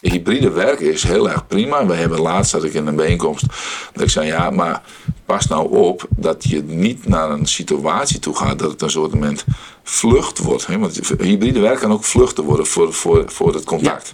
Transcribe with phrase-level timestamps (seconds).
[0.00, 1.86] Hybride werken is heel erg prima.
[1.86, 3.46] We hebben laatst dat ik in een bijeenkomst
[3.92, 4.82] dat ik zei ja, maar
[5.24, 9.12] pas nou op dat je niet naar een situatie toe gaat dat het een soort
[9.12, 9.44] moment
[9.82, 10.66] vlucht wordt.
[10.66, 10.78] Hè?
[10.78, 14.12] Want hybride werken kan ook vluchten worden voor, voor, voor het contact.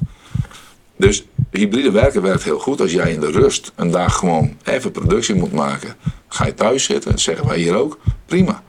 [0.97, 4.91] Dus hybride werken werkt heel goed als jij in de rust een dag gewoon even
[4.91, 5.97] productie moet maken.
[6.29, 8.63] Ga je thuis zitten, zeggen wij hier ook, prima.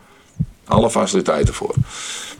[0.66, 1.76] Alle faciliteiten voor.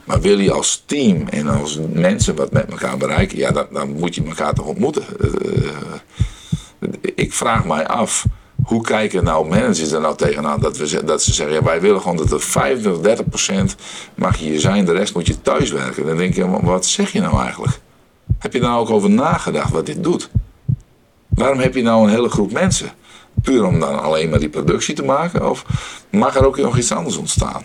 [0.04, 3.92] Maar wil je als team en als mensen wat met elkaar bereiken, ja, dan, dan
[3.92, 5.04] moet je elkaar toch ontmoeten.
[5.20, 8.26] Uh, ik vraag mij af,
[8.64, 12.00] hoe kijken nou managers er nou tegenaan dat, we, dat ze zeggen, ja, wij willen
[12.00, 13.76] gewoon dat er 25, 30 procent
[14.14, 16.06] mag je hier zijn, de rest moet je thuis werken.
[16.06, 17.80] Dan denk je, wat zeg je nou eigenlijk?
[18.38, 20.30] Heb je daar ook over nagedacht wat dit doet?
[21.28, 22.90] Waarom heb je nou een hele groep mensen?
[23.42, 25.50] Puur om dan alleen maar die productie te maken?
[25.50, 25.64] Of
[26.10, 27.62] mag er ook nog iets anders ontstaan?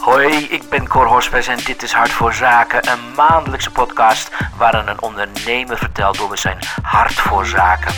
[0.00, 4.88] Hoi, ik ben Cor Hospes en dit is Hart voor Zaken, een maandelijkse podcast waarin
[4.88, 7.94] een ondernemer vertelt over zijn hart voor zaken,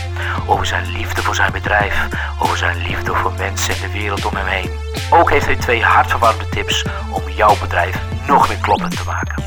[0.47, 2.09] over zijn liefde voor zijn bedrijf,
[2.43, 4.71] over zijn liefde voor mensen en de wereld om hem heen.
[5.11, 9.45] Ook heeft hij twee hartverwarmde tips om jouw bedrijf nog meer kloppend te maken,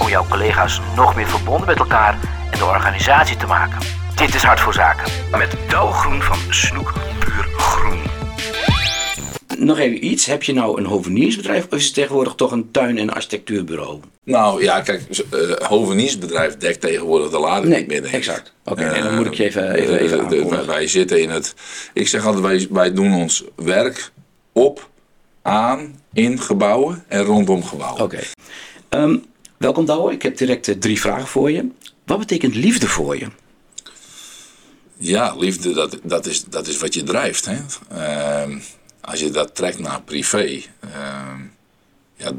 [0.00, 2.14] om jouw collega's nog meer verbonden met elkaar
[2.50, 3.78] en de organisatie te maken.
[4.14, 6.92] Dit is Hart voor Zaken met Douwgroen van Snoek
[9.58, 10.26] nog even iets.
[10.26, 14.00] Heb je nou een hoveniersbedrijf of is het tegenwoordig toch een tuin- en architectuurbüro?
[14.24, 15.02] Nou ja, kijk,
[15.34, 18.04] uh, hoveniersbedrijf dekt tegenwoordig de lading nee, niet meer.
[18.04, 18.52] Exact.
[18.64, 21.54] Oké, okay, dan moet ik je even, even, even de, Wij zitten in het...
[21.92, 24.10] Ik zeg altijd, wij, wij doen ons werk
[24.52, 24.88] op,
[25.42, 28.02] aan, in gebouwen en rondom gebouwen.
[28.02, 28.20] Oké.
[28.90, 29.24] Um,
[29.56, 31.68] welkom Douwe, ik heb direct uh, drie vragen voor je.
[32.04, 33.26] Wat betekent liefde voor je?
[34.96, 37.46] Ja, liefde, dat, dat, is, dat is wat je drijft.
[37.46, 37.56] Hè?
[37.92, 38.56] Uh,
[39.06, 41.40] als je dat trekt naar privé, ehm,
[42.16, 42.30] ja,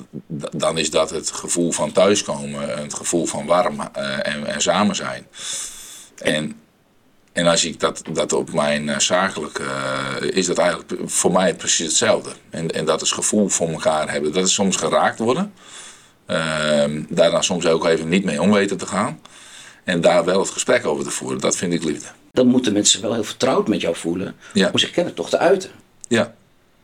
[0.51, 4.95] dan is dat het gevoel van thuiskomen, het gevoel van warm uh, en, en, samen
[4.95, 5.27] zijn.
[6.17, 6.59] En,
[7.33, 9.63] en als ik dat, dat op mijn uh, zakelijke,
[10.21, 12.31] uh, is dat eigenlijk voor mij precies hetzelfde.
[12.49, 14.33] En, en dat is gevoel voor elkaar hebben.
[14.33, 15.53] Dat is soms geraakt worden.
[16.25, 19.19] Ehm, daar dan soms ook even niet mee om weten te gaan.
[19.83, 22.07] En daar wel het gesprek over te voeren, dat vind ik liefde.
[22.31, 24.69] Dan moeten mensen wel heel vertrouwd met jou voelen ja.
[24.71, 25.69] om zich kennen toch te uiten.
[26.07, 26.35] Ja,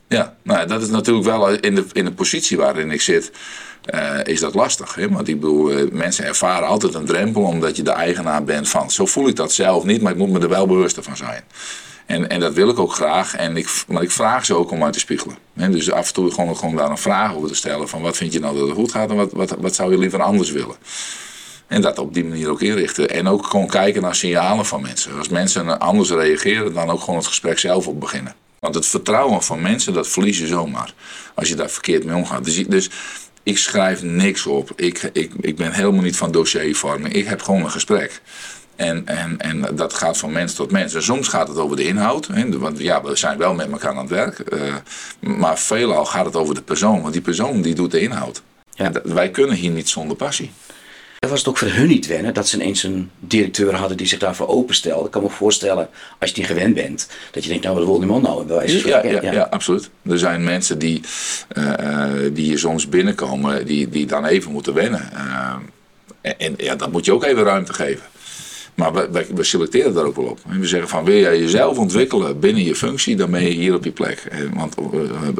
[0.07, 3.31] ja, nou, dat is natuurlijk wel in de, in de positie waarin ik zit,
[3.93, 4.95] uh, is dat lastig.
[4.95, 5.09] Hè?
[5.09, 8.91] Want ik bedoel, uh, mensen ervaren altijd een drempel omdat je de eigenaar bent van.
[8.91, 11.43] Zo voel ik dat zelf niet, maar ik moet me er wel bewust van zijn.
[12.05, 14.83] En, en dat wil ik ook graag, en ik, maar ik vraag ze ook om
[14.83, 15.37] uit te spiegelen.
[15.53, 15.69] Hè?
[15.69, 18.33] Dus af en toe gewoon, gewoon daar een vraag over te stellen: van wat vind
[18.33, 20.75] je nou dat het goed gaat en wat, wat, wat zou je liever anders willen?
[21.67, 23.09] En dat op die manier ook inrichten.
[23.09, 25.17] En ook gewoon kijken naar signalen van mensen.
[25.17, 28.35] Als mensen anders reageren, dan ook gewoon het gesprek zelf op beginnen.
[28.63, 30.93] Want het vertrouwen van mensen, dat verlies je zomaar.
[31.35, 32.45] Als je daar verkeerd mee omgaat.
[32.45, 32.89] Dus, dus
[33.43, 34.71] ik schrijf niks op.
[34.75, 37.13] Ik, ik, ik ben helemaal niet van dossiervorming.
[37.13, 38.21] Ik heb gewoon een gesprek.
[38.75, 40.93] En, en, en dat gaat van mens tot mens.
[40.93, 42.27] En soms gaat het over de inhoud.
[42.27, 44.53] Hè, want ja, we zijn wel met elkaar aan het werk.
[44.53, 44.75] Uh,
[45.19, 47.01] maar veelal gaat het over de persoon.
[47.01, 48.41] Want die persoon die doet de inhoud.
[48.75, 48.91] Ja.
[49.03, 50.51] Wij kunnen hier niet zonder passie.
[51.23, 54.07] Dat was het ook voor hun niet wennen dat ze ineens een directeur hadden die
[54.07, 55.05] zich daarvoor openstelde.
[55.05, 55.89] Ik kan me voorstellen,
[56.19, 58.45] als je die gewend bent, dat je denkt, nou wat wil die man nou?
[58.45, 59.89] Bij wijze ja, ja, ja, ja, absoluut.
[60.09, 61.01] Er zijn mensen die,
[61.57, 65.09] uh, die hier soms binnenkomen, die, die dan even moeten wennen.
[65.13, 65.55] Uh,
[66.21, 68.05] en, en ja, dat moet je ook even ruimte geven.
[68.75, 70.39] Maar we, we, selecteren daar ook wel op.
[70.49, 73.75] En we zeggen van wil jij jezelf ontwikkelen binnen je functie, dan ben je hier
[73.75, 74.49] op je plek.
[74.53, 74.75] Want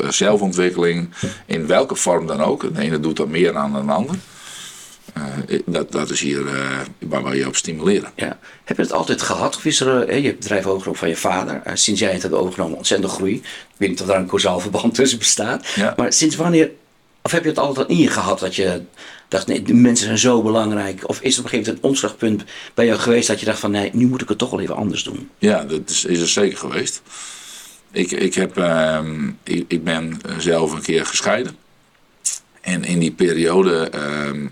[0.10, 1.10] zelfontwikkeling,
[1.46, 4.16] in welke vorm dan ook, de ene doet er meer aan dan de ander.
[5.18, 8.12] Uh, dat, dat is hier uh, waar we je op stimuleren.
[8.16, 8.40] Ja.
[8.64, 9.56] Heb je het altijd gehad?
[9.56, 11.62] Of is er, uh, je hebt het bedrijf overgenomen van je vader.
[11.74, 13.36] sinds jij het hebt overgenomen, ontzettend groei.
[13.36, 13.44] Ik
[13.78, 15.68] weet niet of daar een causaal verband tussen bestaat.
[15.76, 15.94] Ja.
[15.98, 16.72] Maar sinds wanneer,
[17.22, 18.82] of heb je het altijd in je gehad dat je
[19.28, 21.10] dacht, nee, de mensen zijn zo belangrijk?
[21.10, 22.44] Of is er op een gegeven moment een omslagpunt
[22.74, 24.76] bij jou geweest dat je dacht van, nee, nu moet ik het toch wel even
[24.76, 25.30] anders doen?
[25.38, 27.02] Ja, dat is, is er zeker geweest.
[27.92, 31.56] Ik, ik, heb, ehm, ik, ik, ben zelf een keer gescheiden.
[32.62, 34.48] En in die periode ehm,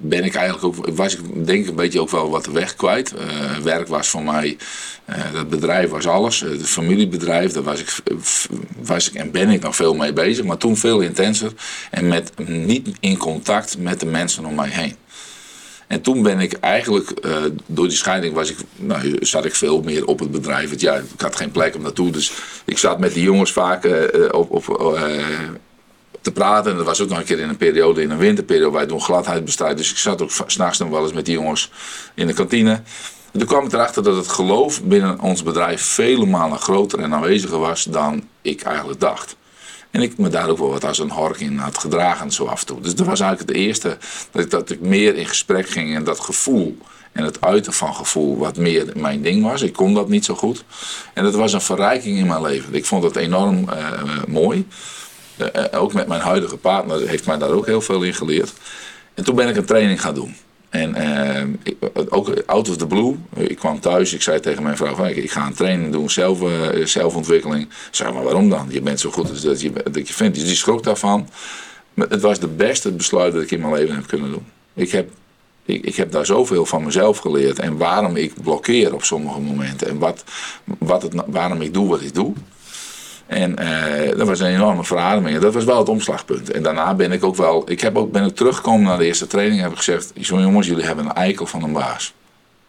[0.00, 2.74] ben ik eigenlijk ook, was ik denk ik een beetje ook wel wat de weg
[2.74, 3.14] kwijt.
[3.14, 4.56] Uh, werk was voor mij,
[5.08, 6.40] uh, dat bedrijf was alles.
[6.40, 7.96] Het familiebedrijf, daar was ik,
[8.82, 10.44] was ik en ben ik nog veel mee bezig.
[10.44, 11.52] Maar toen veel intenser
[11.90, 14.96] en met, niet in contact met de mensen om mij heen.
[15.86, 17.26] En toen ben ik eigenlijk,
[17.66, 20.80] door die scheiding was ik, nou, zat ik veel meer op het bedrijf.
[20.80, 22.10] ja, ik had geen plek om naartoe.
[22.10, 22.32] Dus
[22.64, 23.88] ik zat met die jongens vaak
[24.32, 24.52] op
[26.22, 26.70] te praten.
[26.70, 29.00] En dat was ook nog een keer in een periode, in een winterperiode, wij doen
[29.00, 29.76] gladheidbestrijd.
[29.76, 31.70] Dus ik zat ook s'nachts nog wel eens met die jongens
[32.14, 32.82] in de kantine.
[33.32, 37.14] En toen kwam ik erachter dat het geloof binnen ons bedrijf vele malen groter en
[37.14, 39.36] aanweziger was dan ik eigenlijk dacht.
[39.90, 42.60] En ik me daar ook wel wat als een hork in had gedragen zo af
[42.60, 42.80] en toe.
[42.80, 43.96] Dus dat was eigenlijk het eerste
[44.30, 46.78] dat ik, dat ik meer in gesprek ging en dat gevoel
[47.12, 49.62] en het uiten van gevoel wat meer mijn ding was.
[49.62, 50.64] Ik kon dat niet zo goed.
[51.14, 52.74] En dat was een verrijking in mijn leven.
[52.74, 54.66] Ik vond het enorm uh, mooi.
[55.38, 58.52] Uh, ook met mijn huidige partner heeft mij daar ook heel veel in geleerd.
[59.14, 60.36] En toen ben ik een training gaan doen.
[60.72, 61.76] En ik,
[62.08, 63.16] ook out of the blue.
[63.36, 66.38] Ik kwam thuis, ik zei tegen mijn vrouw: ik, ga een training doen, zelf,
[66.84, 67.62] zelfontwikkeling.
[67.62, 68.66] Ik zei, maar waarom dan?
[68.70, 70.34] Je bent zo goed als dat je, dat je vindt.
[70.34, 71.28] Dus die schrok daarvan.
[71.94, 74.46] Het was de beste besluit dat ik in mijn leven heb kunnen doen.
[74.74, 75.10] Ik heb,
[75.64, 77.58] ik, ik heb daar zoveel van mezelf geleerd.
[77.58, 79.88] En waarom ik blokkeer op sommige momenten.
[79.88, 80.24] En wat,
[80.78, 82.34] wat het, waarom ik doe wat ik doe.
[83.32, 85.38] En uh, dat was een enorme verademing.
[85.38, 86.50] Dat was wel het omslagpunt.
[86.50, 87.70] En daarna ben ik ook wel.
[87.70, 89.60] Ik heb ook, ben ik teruggekomen naar de eerste training.
[89.60, 92.14] Heb ik gezegd: jongens, jullie hebben een eikel van een baas.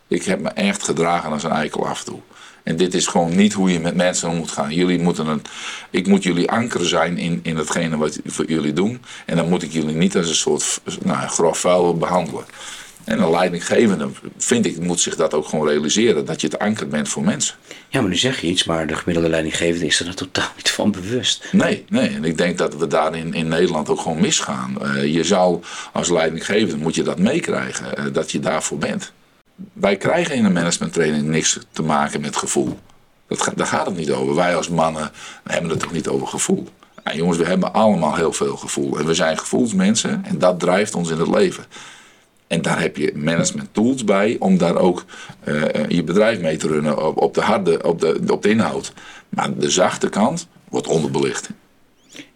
[0.07, 2.19] Ik heb me echt gedragen als een eikel af en toe.
[2.63, 4.73] En dit is gewoon niet hoe je met mensen om moet gaan.
[4.73, 5.41] Jullie moeten een,
[5.89, 9.01] ik moet jullie anker zijn in, in hetgene wat jullie doen.
[9.25, 12.45] En dan moet ik jullie niet als een soort nou, grof vuil behandelen.
[13.03, 16.25] En een leidinggevende, vind ik, moet zich dat ook gewoon realiseren.
[16.25, 17.55] Dat je het anker bent voor mensen.
[17.89, 20.69] Ja, maar nu zeg je iets, maar de gemiddelde leidinggevende is er er totaal niet
[20.69, 21.47] van bewust.
[21.51, 22.09] Nee, nee.
[22.09, 24.77] En ik denk dat we daar in, Nederland ook gewoon misgaan.
[24.81, 25.61] Uh, je zal
[25.91, 29.11] als leidinggevende, moet je dat meekrijgen, uh, dat je daarvoor bent.
[29.73, 32.79] Wij krijgen in een managementtraining niks te maken met gevoel.
[33.27, 34.35] Dat, daar gaat het niet over.
[34.35, 35.11] Wij als mannen
[35.43, 36.67] hebben het toch niet over gevoel.
[37.13, 38.99] Jongens, we hebben allemaal heel veel gevoel.
[38.99, 41.65] En we zijn gevoelsmensen en dat drijft ons in het leven.
[42.53, 45.05] En daar heb je management tools bij om daar ook
[45.47, 48.93] uh, je bedrijf mee te runnen op, op, de harde, op de, op de inhoud.
[49.29, 51.49] Maar de zachte kant wordt onderbelicht.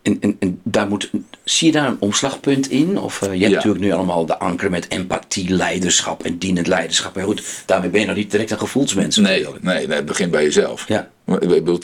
[0.02, 1.10] En, en, en, daar moet,
[1.44, 3.00] zie je daar een omslagpunt in?
[3.00, 3.56] Of uh, je hebt ja.
[3.56, 7.16] natuurlijk nu allemaal de anker met empathie, leiderschap en dienend leiderschap.
[7.16, 9.18] Maar goed, daarmee ben je nog niet direct een gevoelsmens.
[9.18, 10.88] Nee, nee, nee, het begint bij jezelf.
[10.88, 11.10] Ja.
[11.26, 11.80] Ik bedoel,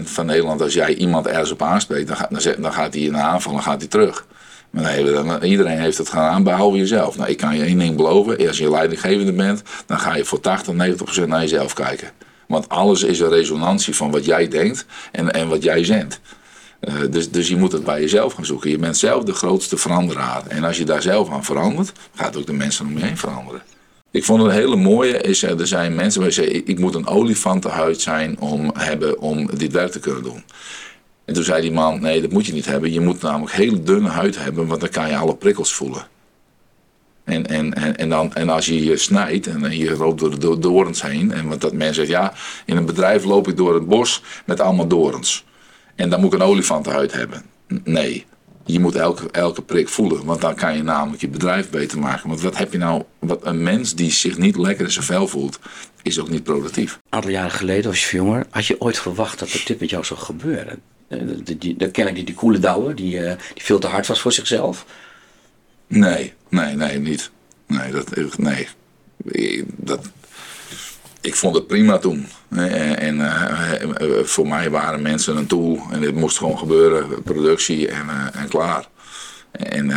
[0.00, 3.14] 80% van Nederland, als jij iemand ergens op aanspreekt, dan gaat, dan gaat hij in
[3.14, 4.26] een aanval en gaat hij terug.
[4.70, 7.16] Maar dan, iedereen heeft het gedaan, behalve jezelf.
[7.16, 8.46] Nou, ik kan je één ding beloven.
[8.46, 12.10] Als je leidinggevende bent, dan ga je voor 80, 90 procent naar jezelf kijken.
[12.46, 16.20] Want alles is een resonantie van wat jij denkt en, en wat jij zendt.
[16.80, 18.70] Uh, dus, dus je moet het bij jezelf gaan zoeken.
[18.70, 20.46] Je bent zelf de grootste veranderaar.
[20.46, 23.62] En als je daar zelf aan verandert, gaat ook de mensen om je heen veranderen.
[24.10, 27.06] Ik vond het een hele mooie, is, er zijn mensen die zeggen, ik moet een
[27.06, 30.44] olifantenhuid zijn om, hebben om dit werk te kunnen doen.
[31.28, 32.92] En toen zei die man, nee, dat moet je niet hebben.
[32.92, 36.06] Je moet namelijk hele dunne huid hebben, want dan kan je alle prikkels voelen.
[37.24, 40.58] En, en, en, en, dan, en als je je snijdt en je loopt door de
[40.58, 41.32] dorens heen.
[41.32, 42.32] En want dat mensen zegt, ja,
[42.64, 45.44] in een bedrijf loop ik door het bos met allemaal dorens.
[45.94, 47.42] En dan moet ik een olifantenhuid hebben.
[47.84, 48.26] Nee,
[48.64, 50.24] je moet elke, elke prik voelen.
[50.24, 52.28] Want dan kan je namelijk je bedrijf beter maken.
[52.28, 55.28] Want wat heb je nou, wat een mens die zich niet lekker in zijn vel
[55.28, 55.58] voelt,
[56.02, 56.92] is ook niet productief.
[56.92, 60.04] Een aantal jaren geleden, als je jonger, had je ooit verwacht dat dit met jou
[60.04, 60.82] zou gebeuren?
[61.08, 64.32] Dan ken ik die, die koele douwe, die, uh, die veel te hard was voor
[64.32, 64.86] zichzelf.
[65.86, 67.30] Nee, nee, nee, niet.
[67.66, 68.68] Nee, dat, nee.
[69.66, 70.10] Dat,
[71.20, 72.26] ik vond het prima toen.
[72.48, 78.06] En uh, voor mij waren mensen een tool en dit moest gewoon gebeuren, productie en,
[78.06, 78.88] uh, en klaar.
[79.50, 79.92] En,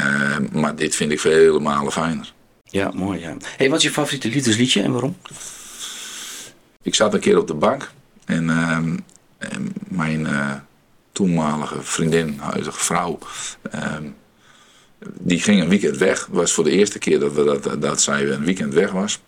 [0.52, 2.34] maar dit vind ik vele malen fijner.
[2.64, 3.20] Ja, mooi.
[3.20, 3.38] Ja.
[3.58, 5.18] Hey, wat is je favoriete liefdesliedje en waarom?
[6.82, 7.92] Ik zat een keer op de bank
[8.26, 8.98] en, ehm,
[9.38, 10.28] en mijn
[11.12, 13.18] toenmalige vriendin, huidige vrouw,
[13.72, 14.04] ehm,
[15.08, 16.28] die ging een weekend weg.
[16.32, 19.20] Was voor de eerste keer dat, we dat, dat zij een weekend weg was.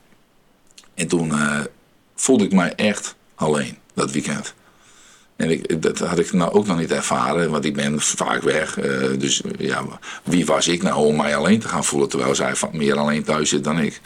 [0.94, 1.60] En toen uh,
[2.16, 4.54] voelde ik mij echt alleen dat weekend.
[5.36, 8.78] En ik, dat had ik nou ook nog niet ervaren, want ik ben vaak weg.
[8.78, 9.84] Uh, dus ja,
[10.24, 13.50] wie was ik nou om mij alleen te gaan voelen, terwijl zij meer alleen thuis
[13.50, 14.02] zit dan ik.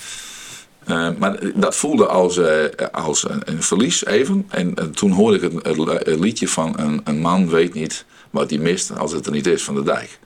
[0.90, 4.46] Uh, maar dat voelde als, uh, als een, een, verlies even.
[4.50, 5.54] En, en toen hoorde ik het,
[6.06, 9.48] het, liedje van een, een, man weet niet wat hij mist als het er niet
[9.48, 10.20] is van de dijk.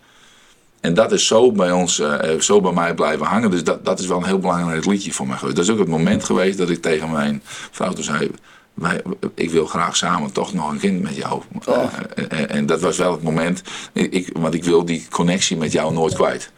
[0.79, 2.01] En dat is zo bij ons,
[2.39, 3.51] zo bij mij blijven hangen.
[3.51, 5.55] Dus dat, dat is wel een heel belangrijk liedje voor mij geweest.
[5.55, 7.41] Dat is ook het moment geweest dat ik tegen mijn
[7.71, 8.31] vrouw toen zei...
[8.73, 9.01] Wij,
[9.35, 11.41] ik wil graag samen toch nog een kind met jou.
[11.65, 11.83] Oh.
[12.15, 13.61] En, en, dat was wel het moment.
[13.93, 16.51] Ik, want ik wil die connectie met jou nooit kwijt.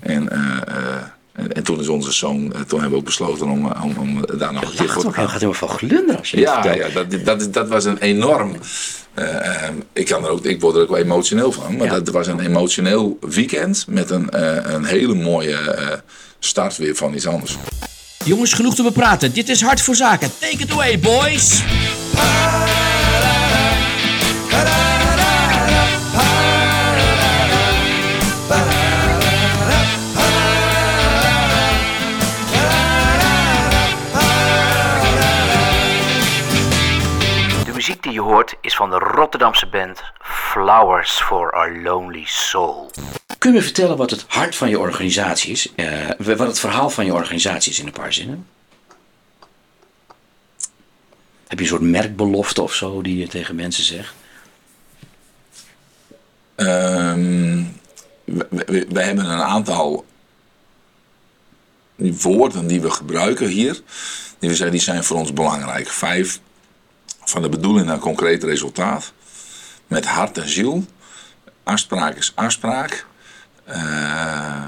[0.00, 0.28] En...
[1.34, 4.52] En, en, toen is onze zoon, toen hebben we ook besloten om, om, om daar
[4.52, 5.14] nog een keer voor te gaan.
[5.14, 8.56] Hij gaat helemaal van glunderen als je Ja, ja dat, dat, dat was een enorm...
[9.18, 11.76] Uh, ik, kan er ook, ik word er ook wel emotioneel van.
[11.76, 11.92] Maar ja.
[11.92, 15.88] dat was een emotioneel weekend met een, uh, een hele mooie uh,
[16.38, 17.56] start weer van iets anders.
[18.24, 19.32] Jongens, genoeg te bepraten.
[19.32, 20.30] Dit is Hart voor Zaken.
[20.38, 21.62] Take it away, boys!
[22.14, 22.73] muziek
[38.04, 42.90] die je hoort is van de Rotterdamse band Flowers for Our Lonely Soul.
[43.38, 45.72] Kun je me vertellen wat het hart van je organisatie is?
[45.76, 48.46] Uh, wat het verhaal van je organisatie is in een paar zinnen?
[51.46, 54.14] Heb je een soort merkbelofte of zo die je tegen mensen zegt?
[56.56, 57.80] Um,
[58.24, 60.04] we, we, hebben een aantal
[61.96, 63.72] woorden die we gebruiken hier.
[64.38, 65.88] Die we zeggen, die zijn voor ons belangrijk.
[65.88, 66.40] Vijf
[67.24, 69.12] van de bedoeling naar concreet resultaat.
[69.86, 70.84] Met hart en ziel.
[71.62, 73.06] Afspraak is afspraak.
[73.68, 74.66] Uh,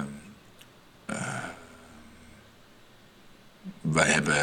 [3.80, 4.34] wij hebben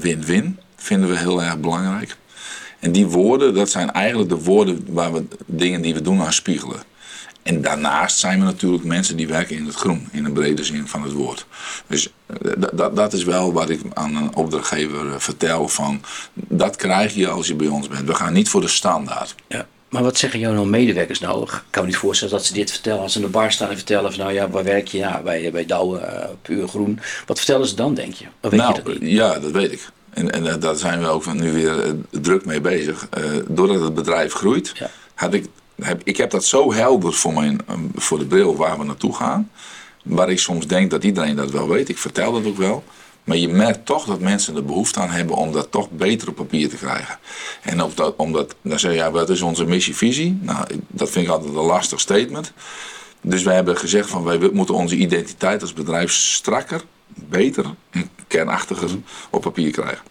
[0.00, 2.16] win-win, uh, vinden we heel erg belangrijk.
[2.78, 6.32] En die woorden, dat zijn eigenlijk de woorden waar we dingen die we doen aan
[6.32, 6.82] spiegelen.
[7.42, 10.88] En daarnaast zijn we natuurlijk mensen die werken in het groen, in een brede zin
[10.88, 11.46] van het woord.
[11.86, 12.08] Dus
[12.72, 16.02] dat, dat is wel wat ik aan een opdrachtgever vertel van,
[16.34, 18.06] dat krijg je als je bij ons bent.
[18.06, 19.34] We gaan niet voor de standaard.
[19.48, 19.66] Ja.
[19.88, 21.42] Maar wat zeggen jouw medewerkers nou?
[21.42, 23.00] Ik kan me niet voorstellen dat ze dit vertellen.
[23.00, 24.98] Als ze in de bar staan en vertellen van nou ja, waar werk je?
[24.98, 27.00] Ja, bij, bij Douwe, uh, puur groen.
[27.26, 28.24] Wat vertellen ze dan, denk je?
[28.40, 29.10] Of weet nou, je dat niet?
[29.10, 29.88] ja, dat weet ik.
[30.10, 33.08] En, en daar zijn we ook nu weer uh, druk mee bezig.
[33.48, 34.90] Doordat het bedrijf groeit, ja.
[35.14, 35.46] had ik,
[35.80, 37.60] heb, ik heb dat zo helder voor, mijn,
[37.94, 39.50] voor de bril waar we naartoe gaan.
[40.02, 41.88] Waar ik soms denk dat iedereen dat wel weet.
[41.88, 42.84] Ik vertel dat ook wel.
[43.24, 46.34] Maar je merkt toch dat mensen er behoefte aan hebben om dat toch beter op
[46.34, 47.18] papier te krijgen.
[47.62, 50.38] En ook dat, omdat, dan zeg je, ja, wat is onze missie-visie?
[50.40, 52.52] Nou, dat vind ik altijd een lastig statement.
[53.20, 56.82] Dus wij hebben gezegd van wij moeten onze identiteit als bedrijf strakker,
[57.14, 58.90] beter en kernachtiger
[59.30, 60.04] op papier krijgen.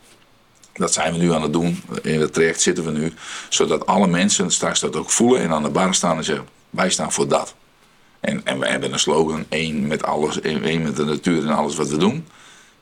[0.74, 1.84] Dat zijn we nu aan het doen.
[2.02, 3.14] In het traject zitten we nu.
[3.50, 6.90] Zodat alle mensen straks dat ook voelen en aan de bar staan en zeggen: wij
[6.90, 7.56] staan voor dat.
[8.20, 11.76] En, en we hebben een slogan: één met alles, één met de natuur en alles
[11.76, 12.28] wat we doen.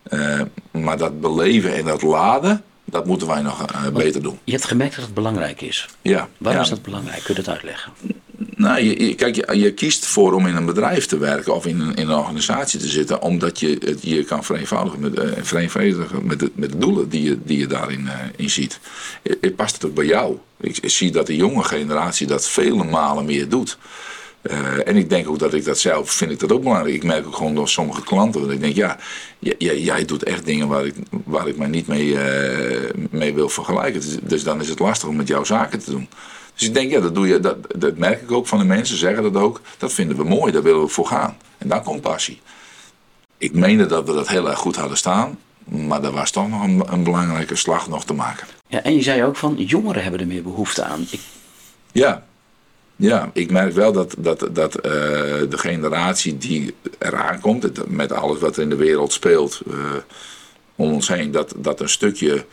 [0.09, 0.41] Uh,
[0.71, 4.39] maar dat beleven en dat laden, dat moeten wij nog uh, beter doen.
[4.43, 5.87] Je hebt gemerkt dat het belangrijk is.
[6.01, 6.27] Ja.
[6.37, 6.67] Waarom ja.
[6.67, 7.23] is dat belangrijk?
[7.23, 7.91] Kun je dat uitleggen?
[8.57, 11.95] Nou, je, kijk, je, kiest voor om in een bedrijf te werken of in een,
[11.95, 16.39] in een organisatie te zitten, omdat je het je kan vereenvoudigen met, uh, vereenvoudigen met,
[16.39, 18.79] de, met de doelen die je, die je daarin uh, in ziet.
[19.41, 20.37] Het past het ook bij jou.
[20.59, 23.77] Ik, zie dat de jonge generatie dat vele malen meer doet.
[24.85, 26.95] En ik denk ook dat ik dat zelf vind ik dat ook belangrijk.
[26.95, 28.97] Ik merk ook gewoon door sommige klanten dat ik denk, ja,
[29.39, 30.95] jij, jij doet echt dingen waar ik,
[31.25, 32.17] waar ik mij niet mee,
[33.09, 34.01] mee wil vergelijken.
[34.01, 36.07] Dus, dus, dan is het lastig om met jouw zaken te doen.
[36.57, 38.97] Dus ik denk, ja, dat, doe je, dat, dat merk ik ook van de mensen,
[38.97, 39.61] zeggen dat ook.
[39.77, 41.37] Dat vinden we mooi, daar willen we voor gaan.
[41.57, 42.41] En daar komt passie.
[43.37, 45.39] Ik meende dat we dat heel erg goed hadden staan.
[45.65, 48.47] Maar er was toch nog een, een belangrijke slag nog te maken.
[48.67, 51.07] Ja, en je zei ook van, jongeren hebben er meer behoefte aan.
[51.11, 51.19] Ik...
[51.91, 52.25] Ja,
[52.95, 54.81] ja, ik merk wel dat, dat, dat uh,
[55.49, 59.73] de generatie die eraan komt, met alles wat er in de wereld speelt uh,
[60.75, 62.45] om ons heen, dat, dat een stukje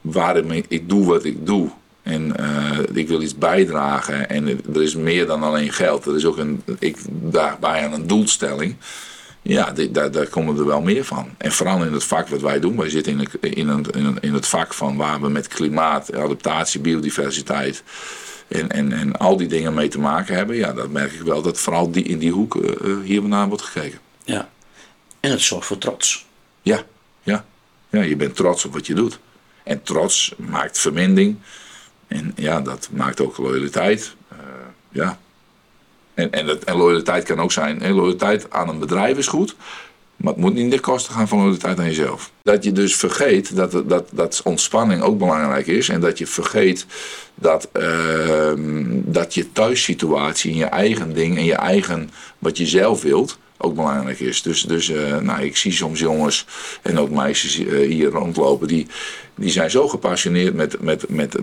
[0.00, 1.70] waarom ik, ik doe wat ik doe
[2.06, 6.24] en uh, ik wil iets bijdragen en er is meer dan alleen geld, er is
[6.24, 6.96] ook een, ik
[7.30, 8.76] draag bij aan een doelstelling.
[9.42, 11.28] Ja, daar, daar komen er wel meer van.
[11.38, 12.76] En vooral in het vak wat wij doen.
[12.76, 15.48] Wij zitten in, het, in, een, in, een, in het vak van waar we met
[15.48, 17.82] klimaat, adaptatie, biodiversiteit
[18.48, 21.42] en, en, en al die dingen mee te maken hebben, ja, dan merk ik wel
[21.42, 23.98] dat vooral die, in die hoek uh, hier naar wordt gekeken.
[24.24, 24.48] Ja,
[25.20, 26.26] en het zorgt voor trots.
[26.62, 26.82] Ja,
[27.22, 27.44] ja,
[27.90, 29.18] ja, je bent trots op wat je doet.
[29.62, 31.36] En trots maakt verminding.
[32.06, 34.14] En ja, dat maakt ook loyaliteit.
[34.32, 34.38] Uh,
[34.88, 35.18] ja.
[36.14, 37.82] En, en, dat, loyaliteit kan ook zijn.
[37.82, 39.56] En loyaliteit aan een bedrijf is goed.
[40.16, 42.30] Maar het moet niet de kosten gaan van loyaliteit aan jezelf.
[42.42, 45.88] Dat je dus vergeet dat, dat, dat ontspanning ook belangrijk is.
[45.88, 46.86] En dat je vergeet
[47.34, 48.52] dat, uh,
[48.90, 53.74] dat je thuissituatie en je eigen ding en je eigen wat je zelf wilt ook
[53.74, 54.42] belangrijk is.
[54.42, 56.46] Dus, dus uh, nou, ik zie soms jongens
[56.82, 58.86] en ook meisjes uh, hier rondlopen die,
[59.36, 61.36] die zijn zo gepassioneerd met, met, met,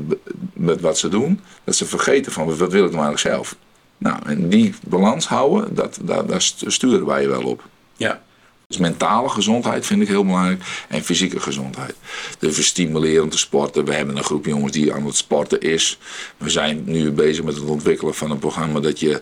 [0.53, 3.55] met wat ze doen, dat ze vergeten van wat wil ik nou eigenlijk zelf.
[3.97, 7.63] Nou, en die balans houden, dat, dat, daar sturen wij je wel op.
[7.97, 8.21] Ja.
[8.67, 11.95] Dus mentale gezondheid vind ik heel belangrijk en fysieke gezondheid.
[12.39, 13.85] Dus we stimuleren te sporten.
[13.85, 15.99] We hebben een groep jongens die aan het sporten is.
[16.37, 19.21] We zijn nu bezig met het ontwikkelen van een programma dat je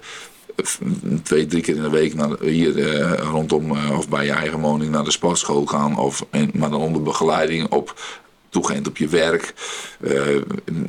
[1.24, 4.60] twee, drie keer in de week naar, hier eh, rondom uh, of bij je eigen
[4.60, 5.98] woning naar de sportschool gaan.
[5.98, 8.02] Of, en, maar dan onder begeleiding op
[8.52, 9.54] toegeend op je werk.
[10.00, 10.12] Uh,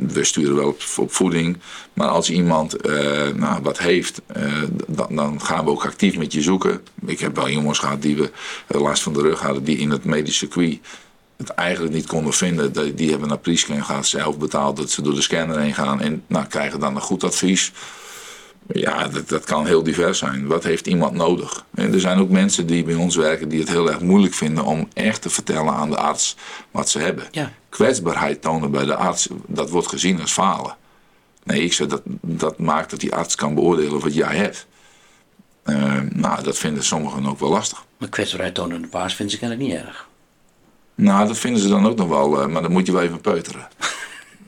[0.09, 1.59] we sturen wel op, op, voeding.
[1.92, 6.33] Maar als iemand uh, nou, wat heeft, uh, dan, dan, gaan we ook actief met
[6.33, 6.81] je zoeken.
[7.07, 8.31] Ik heb wel jongens gehad die we
[8.66, 10.78] last van de rug hadden, die in het medische circuit
[11.37, 12.97] het eigenlijk niet konden vinden.
[12.97, 16.25] Die hebben naar Priesken gehad, zelf betaald dat ze door de scanner heen gaan en
[16.26, 17.73] nou, krijgen dan een goed advies.
[18.73, 20.47] Ja, dat, dat kan heel divers zijn.
[20.47, 21.64] Wat heeft iemand nodig?
[21.75, 24.64] En er zijn ook mensen die bij ons werken die het heel erg moeilijk vinden
[24.64, 26.37] om echt te vertellen aan de arts
[26.71, 27.29] wat ze hebben.
[27.31, 27.52] Ja.
[27.69, 30.76] Kwetsbaarheid tonen bij de arts, dat wordt gezien als falen.
[31.45, 34.67] Nee, ik zeg dat, dat maakt dat die arts kan beoordelen wat jij hebt.
[35.64, 37.85] Uh, nou, dat vinden sommigen ook wel lastig.
[37.99, 40.09] Maar kwetsbaarheid tonen de paas vinden ze kennelijk niet erg.
[40.95, 43.21] Nou, dat vinden ze dan ook nog wel, uh, maar dan moet je wel even
[43.21, 43.69] peuteren.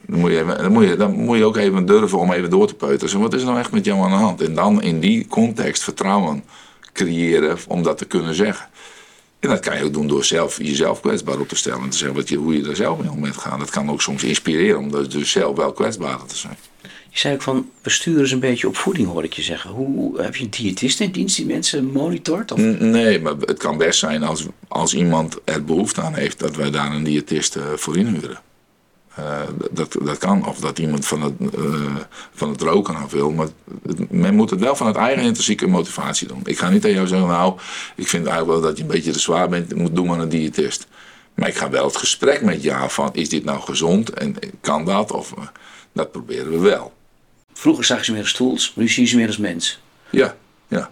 [0.06, 2.50] dan, moet je even, dan, moet je, dan moet je ook even durven om even
[2.50, 3.20] door te peuteren.
[3.20, 4.42] Wat is er nou echt met jou aan de hand?
[4.42, 6.44] En dan in die context vertrouwen
[6.92, 8.68] creëren om dat te kunnen zeggen.
[9.40, 11.82] En dat kan je ook doen door zelf, jezelf kwetsbaar op te stellen.
[11.82, 13.58] En te zeggen wat je, hoe je er zelf mee om bent gaan.
[13.58, 16.56] Dat kan ook soms inspireren om dus zelf wel kwetsbaarder te zijn.
[17.10, 19.70] Je zei ook van bestuur is een beetje op voeding, hoor ik je zeggen.
[19.70, 22.52] Hoe, heb je een diëtist in dienst die mensen monitort?
[22.52, 22.58] Of?
[22.78, 26.70] Nee, maar het kan best zijn als, als iemand er behoefte aan heeft dat wij
[26.70, 28.38] daar een diëtist voor inhuren.
[29.18, 29.40] Uh,
[29.70, 30.46] dat, dat kan.
[30.46, 31.96] Of dat iemand van het, uh,
[32.34, 33.30] van het roken af wil.
[33.30, 33.46] Maar
[33.86, 36.40] het, men moet het wel vanuit eigen intrinsieke motivatie doen.
[36.44, 37.58] Ik ga niet tegen jou zeggen, nou,
[37.94, 39.74] ik vind eigenlijk wel dat je een beetje te zwaar bent.
[39.74, 40.86] Moet doen maar een diëtist.
[41.34, 44.10] Maar ik ga wel het gesprek met aan van, is dit nou gezond?
[44.10, 45.12] En kan dat?
[45.12, 45.44] Of uh,
[45.92, 46.92] dat proberen we wel.
[47.52, 49.80] Vroeger zag je ze meer als tools, nu zie je ze meer als mens.
[50.10, 50.36] Ja,
[50.68, 50.90] ja.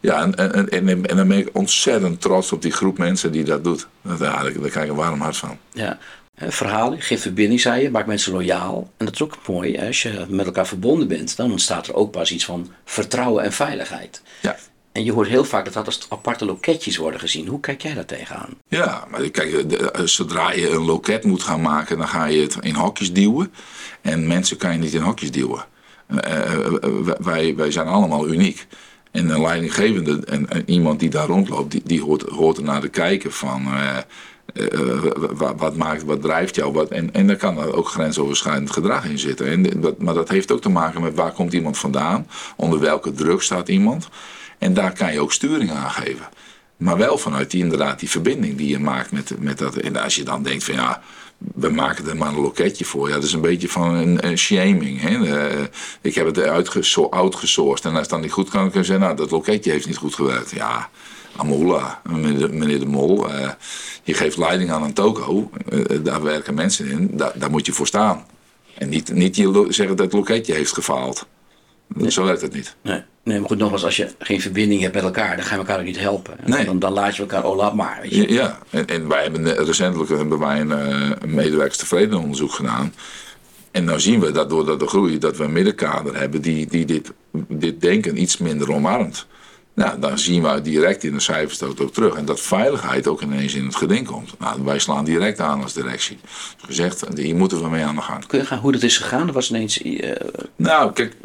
[0.00, 3.44] Ja, en, en, en, en dan ben ik ontzettend trots op die groep mensen die
[3.44, 3.86] dat doet.
[4.02, 5.58] Daar, daar krijg ik een warm hart van.
[5.72, 5.98] Ja,
[6.36, 8.90] verhalen, geeft verbinding, zei je, maakt mensen loyaal.
[8.96, 12.10] En dat is ook mooi, als je met elkaar verbonden bent, dan ontstaat er ook
[12.10, 14.22] pas iets van vertrouwen en veiligheid.
[14.40, 14.56] Ja.
[14.92, 17.46] En je hoort heel vaak dat dat als aparte loketjes worden gezien.
[17.46, 18.54] Hoe kijk jij daar tegenaan?
[18.68, 19.64] Ja, maar kijk,
[20.04, 23.52] zodra je een loket moet gaan maken, dan ga je het in hokjes duwen.
[24.00, 25.64] En mensen kan je niet in hokjes duwen.
[26.10, 28.66] Uh, wij, wij zijn allemaal uniek.
[29.10, 32.80] En een leidinggevende en, en, iemand die daar rondloopt, die, die hoort, hoort er naar
[32.80, 33.66] te kijken van...
[33.66, 33.96] Uh,
[34.54, 36.72] uh, wat, wat, maakt, wat drijft jou?
[36.72, 39.46] Wat, en, en daar kan ook grensoverschrijdend gedrag in zitten.
[39.46, 43.12] En, dat, maar dat heeft ook te maken met waar komt iemand vandaan, onder welke
[43.12, 44.08] druk staat iemand.
[44.58, 46.28] En daar kan je ook sturing aan geven.
[46.76, 49.76] Maar wel vanuit die, inderdaad die verbinding die je maakt met, met dat.
[49.76, 51.02] En als je dan denkt van ja,
[51.54, 53.08] we maken er maar een loketje voor.
[53.08, 55.00] Ja, dat is een beetje van een, shaming.
[55.00, 55.10] Hè?
[55.10, 55.64] Uh,
[56.00, 56.46] ik heb het
[57.10, 59.86] outgesourced en als het dan niet goed kan, kan ik zeggen, nou, dat loketje heeft
[59.86, 60.50] niet goed gewerkt.
[60.50, 60.90] Ja,
[61.36, 62.00] Amola,
[62.50, 63.50] meneer, de Mol, uh,
[64.02, 67.72] je geeft leiding aan een toko, uh, daar werken mensen in, daar, daar moet je
[67.72, 68.26] voor staan.
[68.74, 71.26] En niet, niet je zeggen dat het loketje heeft gefaald.
[71.86, 72.10] Nee.
[72.10, 72.76] Zo werkt het niet.
[72.82, 73.02] Nee.
[73.24, 75.78] nee, maar goed, nogmaals, als je geen verbinding hebt met elkaar, dan ga je elkaar
[75.78, 76.36] ook niet helpen.
[76.44, 76.64] Nee.
[76.64, 77.98] Dan, dan laat je elkaar, oh laat maar.
[78.02, 78.32] Weet je.
[78.32, 82.92] Ja, en, en wij hebben recentelijk hebben wij een, een medewerkerstevredenonderzoek gedaan.
[83.70, 86.84] En nou zien we dat door de groei dat we een middenkader hebben die, die
[86.84, 87.12] dit,
[87.48, 89.26] dit denken iets minder omarmt.
[89.74, 92.14] Nou, dan zien we direct in de cijfers ook, ook terug.
[92.14, 94.34] En dat veiligheid ook ineens in het geding komt.
[94.38, 96.18] Nou, wij slaan direct aan als directie.
[96.22, 98.26] Dus gezegd, hier moeten we mee aan de gang.
[98.26, 99.26] Kun je gaan hoe dat is gegaan?
[99.26, 99.82] Dat was ineens...
[99.82, 100.10] Uh...
[100.56, 101.16] Nou, kijk,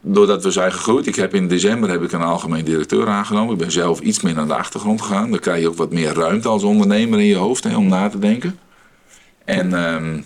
[0.00, 1.06] doordat we zijn gegroeid.
[1.06, 3.52] Ik heb in december heb ik een algemeen directeur aangenomen.
[3.52, 5.30] Ik ben zelf iets meer naar de achtergrond gegaan.
[5.30, 8.08] Dan krijg je ook wat meer ruimte als ondernemer in je hoofd hè, om na
[8.08, 8.58] te denken.
[9.44, 9.72] En...
[9.94, 10.24] Um,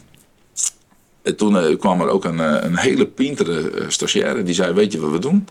[1.36, 4.42] toen uh, kwam er ook een, een hele pintere stagiaire.
[4.42, 5.48] Die zei, weet je wat we doen?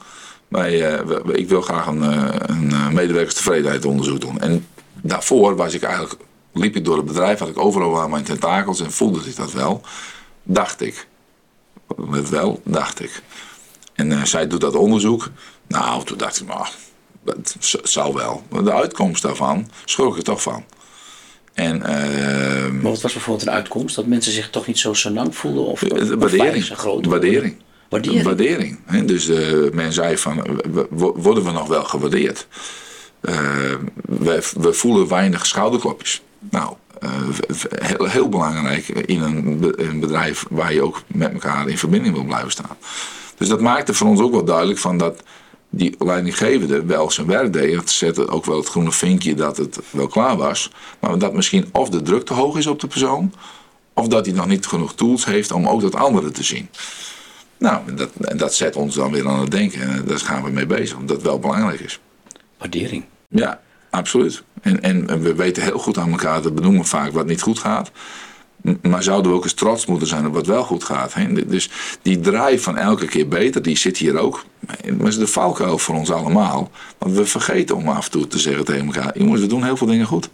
[0.55, 4.39] Wij, uh, ik wil graag een, uh, een medewerkerstevredenheidsonderzoek doen.
[4.39, 4.67] En
[5.01, 6.15] daarvoor was ik eigenlijk,
[6.53, 9.51] liep ik door het bedrijf, had ik overal aan mijn tentakels en voelde ik dat
[9.51, 9.81] wel.
[10.43, 11.07] Dacht ik.
[11.95, 13.21] Met wel, dacht ik.
[13.93, 15.29] En uh, zij doet dat onderzoek.
[15.67, 16.65] Nou, toen dacht ik, nou,
[17.25, 18.43] het zou wel.
[18.49, 20.63] Maar de uitkomst daarvan schrok ik er toch van.
[21.53, 21.85] En, uh,
[22.71, 23.95] maar wat was bijvoorbeeld een uitkomst?
[23.95, 25.65] Dat mensen zich toch niet zo senang voelden?
[25.65, 27.05] Of, of waardering.
[27.07, 27.55] waardering.
[27.89, 28.23] Waardering.
[28.23, 29.05] waardering hè?
[29.05, 30.61] Dus uh, men zei van,
[30.95, 32.47] worden we nog wel gewaardeerd?
[33.21, 33.35] Uh,
[34.01, 36.21] we, we, voelen weinig schouderklopjes.
[36.49, 36.75] Nou,
[37.69, 42.23] heel, heel, belangrijk in een, een, bedrijf waar je ook met elkaar in verbinding wil
[42.23, 42.77] blijven staan.
[43.37, 45.23] Dus dat maakte voor ons ook wel duidelijk van dat
[45.69, 47.75] die leidinggevende wel zijn werk deed.
[47.75, 50.71] Het zette ook wel het groene vinkje dat het wel klaar was.
[50.99, 53.33] Maar dat misschien of de druk te hoog is op de persoon...
[53.93, 56.69] of dat hij nog niet genoeg tools heeft om ook dat andere te zien.
[57.57, 59.81] Nou, dat, dat zet ons dan weer aan het denken.
[59.81, 61.99] En daar gaan we mee bezig, omdat het wel belangrijk is.
[62.57, 63.03] Waardering.
[63.27, 64.43] Ja, absoluut.
[64.61, 67.91] En, en we weten heel goed aan elkaar te benoemen vaak wat niet goed gaat.
[68.81, 71.13] Maar zouden we ook eens trots moeten zijn op wat wel goed gaat.
[71.13, 71.47] Hè?
[71.47, 71.69] Dus
[72.01, 74.45] die draai van elke keer beter, die zit hier ook.
[74.97, 76.71] Maar is de valkuil voor ons allemaal.
[76.97, 79.17] Want we vergeten om af en toe te zeggen tegen elkaar...
[79.17, 80.29] jongens, we doen heel veel dingen goed.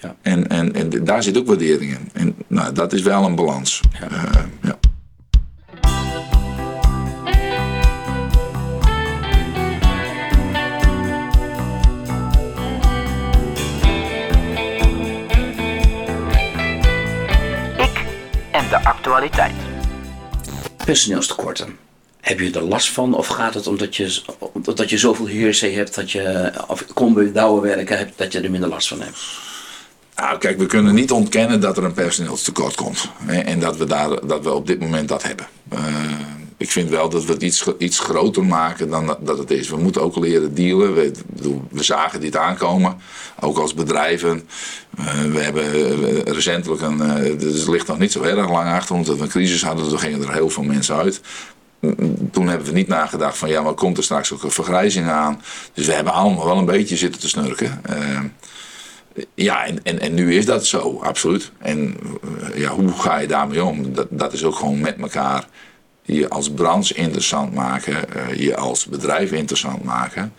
[0.00, 0.16] Ja.
[0.22, 2.10] En, en, en daar zit ook waardering in.
[2.12, 3.80] En nou, dat is wel een balans.
[4.00, 4.10] Ja.
[4.10, 4.78] Uh, ja.
[18.70, 19.54] De actualiteit.
[20.84, 21.76] Personeelstekorten.
[22.20, 24.22] Heb je er last van of gaat het omdat je,
[24.64, 26.84] omdat je zoveel heersee hebt dat je, of
[27.32, 29.18] douwen werken hebt, dat je er minder last van hebt?
[30.16, 33.08] Nou, kijk, we kunnen niet ontkennen dat er een personeelstekort komt.
[33.26, 35.46] En dat we, daar, dat we op dit moment dat hebben.
[35.72, 35.80] Uh,
[36.56, 39.68] ik vind wel dat we het iets, iets groter maken dan dat het is.
[39.68, 40.94] We moeten ook leren dealen.
[40.94, 41.12] We,
[41.70, 42.96] we zagen dit aankomen,
[43.40, 44.48] ook als bedrijven.
[44.98, 45.70] Uh, we hebben
[46.22, 49.62] recentelijk een, uh, het ligt nog niet zo erg lang achter, omdat we een crisis
[49.62, 51.20] hadden, toen gingen er heel veel mensen uit
[52.30, 55.42] toen hebben we niet nagedacht van ja, maar komt er straks ook een vergrijzing aan.
[55.72, 57.82] Dus we hebben allemaal wel een beetje zitten te snurken.
[59.34, 61.52] Ja, en, en, en nu is dat zo, absoluut.
[61.58, 63.94] En eh, ja, hoe ga je daarmee om?
[63.94, 65.46] Dat, dat is ook gewoon met elkaar
[66.04, 70.32] je als branche interessant maken, uh, je als bedrijf interessant maken.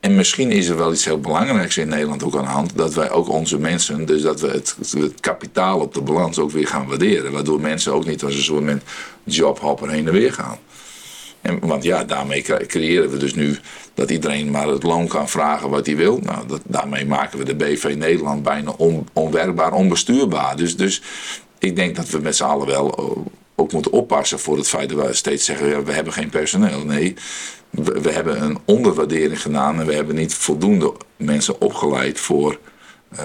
[0.00, 2.76] En misschien is er wel iets heel belangrijks in Nederland ook aan de hand.
[2.76, 6.50] Dat wij ook onze mensen, dus dat we het, het kapitaal op de balans ook
[6.50, 7.32] weer gaan waarderen.
[7.32, 8.82] Waardoor mensen ook niet als een soort met
[9.24, 10.58] jobhopper heen en weer gaan.
[11.40, 13.58] En, want ja, daarmee creëren we dus nu
[13.94, 16.20] dat iedereen maar het loon kan vragen wat hij wil.
[16.22, 20.56] Nou, dat, daarmee maken we de BV Nederland bijna on, onwerkbaar, onbestuurbaar.
[20.56, 21.02] Dus, dus
[21.58, 24.88] ik denk dat we met z'n allen wel eh, ook moeten oppassen voor het feit
[24.88, 26.84] dat we steeds zeggen: we hebben geen personeel.
[26.84, 27.14] Nee,
[27.70, 32.58] we, hebben een onderwaardering gedaan en we hebben niet voldoende mensen opgeleid voor,
[33.12, 33.20] uh,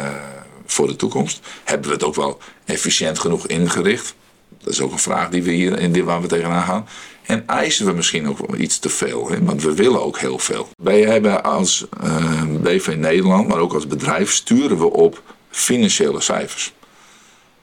[0.66, 1.40] voor de toekomst.
[1.64, 4.16] Hebben we het ook wel efficiënt genoeg ingericht?
[4.64, 6.88] Dat is ook een vraag die we hier in dit waar we tegenaan gaan.
[7.26, 9.44] En eisen we misschien ook iets te veel, hè?
[9.44, 10.68] want we willen ook heel veel.
[10.78, 16.22] Wij hebben als uh, eh, BV Nederland, maar ook als bedrijf, sturen we op financiële
[16.22, 16.74] cijfers.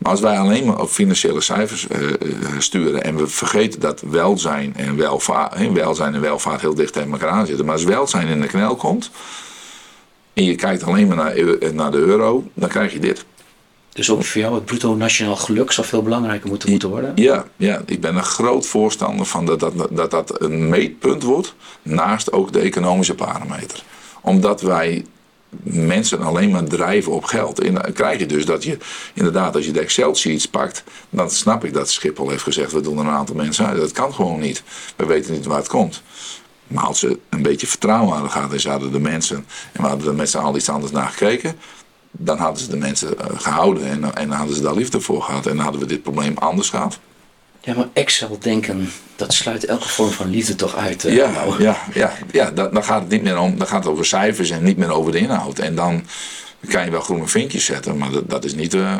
[0.00, 2.10] Maar als wij alleen maar op financiële cijfers uh,
[2.58, 7.28] sturen en we vergeten dat welzijn en welvaart, welzijn en welvaart heel dicht tegen elkaar
[7.28, 9.10] aan zitten, maar als welzijn in de knel komt
[10.32, 11.34] en je kijkt alleen maar naar,
[11.74, 13.24] naar de euro, dan krijg je dit.
[13.92, 17.12] Dus ook voor jou het bruto nationaal geluk zou veel belangrijker moeten, moeten worden?
[17.14, 21.54] Ja, ja, ik ben een groot voorstander van dat dat, dat dat een meetpunt wordt
[21.82, 23.82] naast ook de economische parameter.
[24.20, 25.04] Omdat wij
[25.62, 27.60] mensen alleen maar drijven op geld.
[27.60, 28.78] En dan krijg je dus dat je,
[29.14, 32.98] inderdaad, als je de Excel-sheets pakt, dan snap ik dat Schiphol heeft gezegd: we doen
[32.98, 33.80] er een aantal mensen uit.
[33.80, 34.62] Dat kan gewoon niet.
[34.96, 36.02] We weten niet waar het komt.
[36.66, 39.36] Maar als ze een beetje vertrouwen hadden gehad en ze hadden de mensen,
[39.72, 41.56] en we hadden er met z'n allen iets anders naar gekeken,
[42.10, 45.46] dan hadden ze de mensen eh, gehouden en, en hadden ze daar liefde voor gehad.
[45.46, 46.98] En dan hadden we dit probleem anders gehad.
[47.62, 51.04] Ja, maar Excel-denken, dat sluit elke vorm van liefde toch uit?
[51.04, 54.06] Uh, ja, ja, ja, ja, dan gaat het niet meer om, dan gaat het over
[54.06, 55.58] cijfers en niet meer over de inhoud.
[55.58, 56.04] En dan
[56.68, 58.74] kan je wel groene vinkjes zetten, maar dat, dat is niet.
[58.74, 58.96] Uh,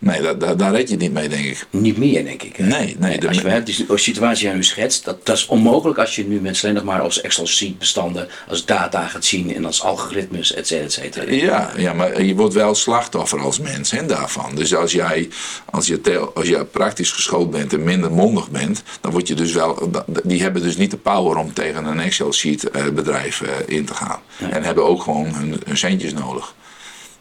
[0.00, 1.66] Nee, daar, daar, red je niet mee, denk ik.
[1.70, 2.58] Niet meer, denk ik.
[2.58, 3.28] Nee, nee.
[3.28, 6.60] als je die situatie aan u schetst, dat, dat is onmogelijk als je nu met
[6.62, 10.84] alleen nog maar als Excel-sheet bestanden, als data gaat zien en als algoritmes, et cetera,
[10.84, 11.32] et cetera.
[11.32, 14.54] Ja, ja, maar je wordt wel slachtoffer als mens hè, daarvan.
[14.54, 15.28] Dus als jij,
[15.64, 19.52] als je, als je praktisch geschoold bent en minder mondig bent, dan word je dus
[19.52, 19.90] wel,
[20.22, 23.94] die hebben dus niet de power om tegen een Excel-sheet eh, bedrijf eh, in te
[23.94, 24.20] gaan.
[24.50, 26.54] En hebben ook gewoon hun, hun centjes nodig.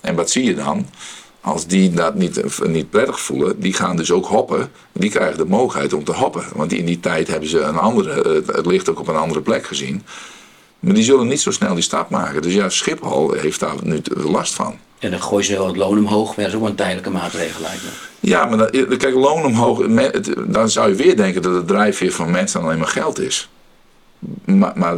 [0.02, 0.88] En wat zie je dan?
[1.48, 4.72] Als die dat niet, niet prettig voelen, die gaan dus ook hoppen.
[4.92, 6.44] Die krijgen de mogelijkheid om te hoppen.
[6.56, 9.66] Want in die tijd hebben ze een andere, het licht ook op een andere plek
[9.66, 10.04] gezien.
[10.80, 12.42] Maar die zullen niet zo snel die stap maken.
[12.42, 14.76] Dus ja, Schiphol heeft daar nu last van.
[15.00, 17.62] En dan gooi je wel het loon omhoog, maar dat is ook een tijdelijke maatregel
[17.62, 17.90] lijkt me.
[18.20, 19.88] Ja, maar dan, kijk, loon omhoog,
[20.48, 23.50] dan zou je weer denken dat het drijfveer van mensen alleen maar geld is.
[24.46, 24.96] Maar, maar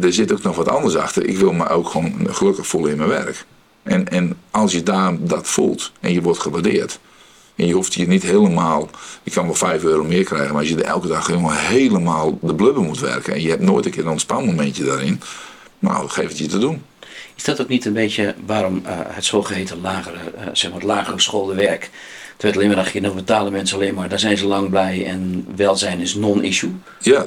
[0.00, 1.26] er zit ook nog wat anders achter.
[1.26, 3.44] Ik wil me ook gewoon gelukkig voelen in mijn werk.
[3.82, 6.98] En, en als je daar dat voelt en je wordt gewaardeerd.
[7.56, 8.88] En je hoeft je niet helemaal,
[9.22, 12.38] je kan wel 5 euro meer krijgen, maar als je er elke dag helemaal, helemaal
[12.42, 15.20] de blubber moet werken en je hebt nooit een keer een ontspanmomentje daarin,
[15.78, 16.82] nou, geef het je te doen.
[17.34, 20.88] Is dat ook niet een beetje waarom uh, het zogeheten lagere, uh, zeg maar het
[20.88, 21.90] lagere werk
[22.42, 26.00] werd alleen maar dan betalen mensen alleen maar, daar zijn ze lang blij en welzijn
[26.00, 26.70] is non-issue.
[26.98, 27.26] Ja,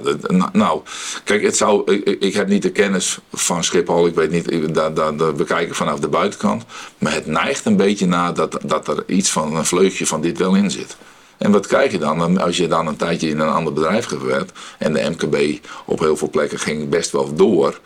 [0.52, 0.82] nou,
[1.24, 5.44] kijk, het zou, ik, heb niet de kennis van Schiphol, ik weet niet, dat, we
[5.44, 6.64] kijken vanaf de buitenkant,
[6.98, 10.38] maar het neigt een beetje naar dat, dat er iets van een vleugje van dit
[10.38, 10.98] wel in zit.
[11.38, 14.60] En wat krijg je dan als je dan een tijdje in een ander bedrijf gewerkt
[14.78, 17.80] en de MKB op heel veel plekken ging best wel door.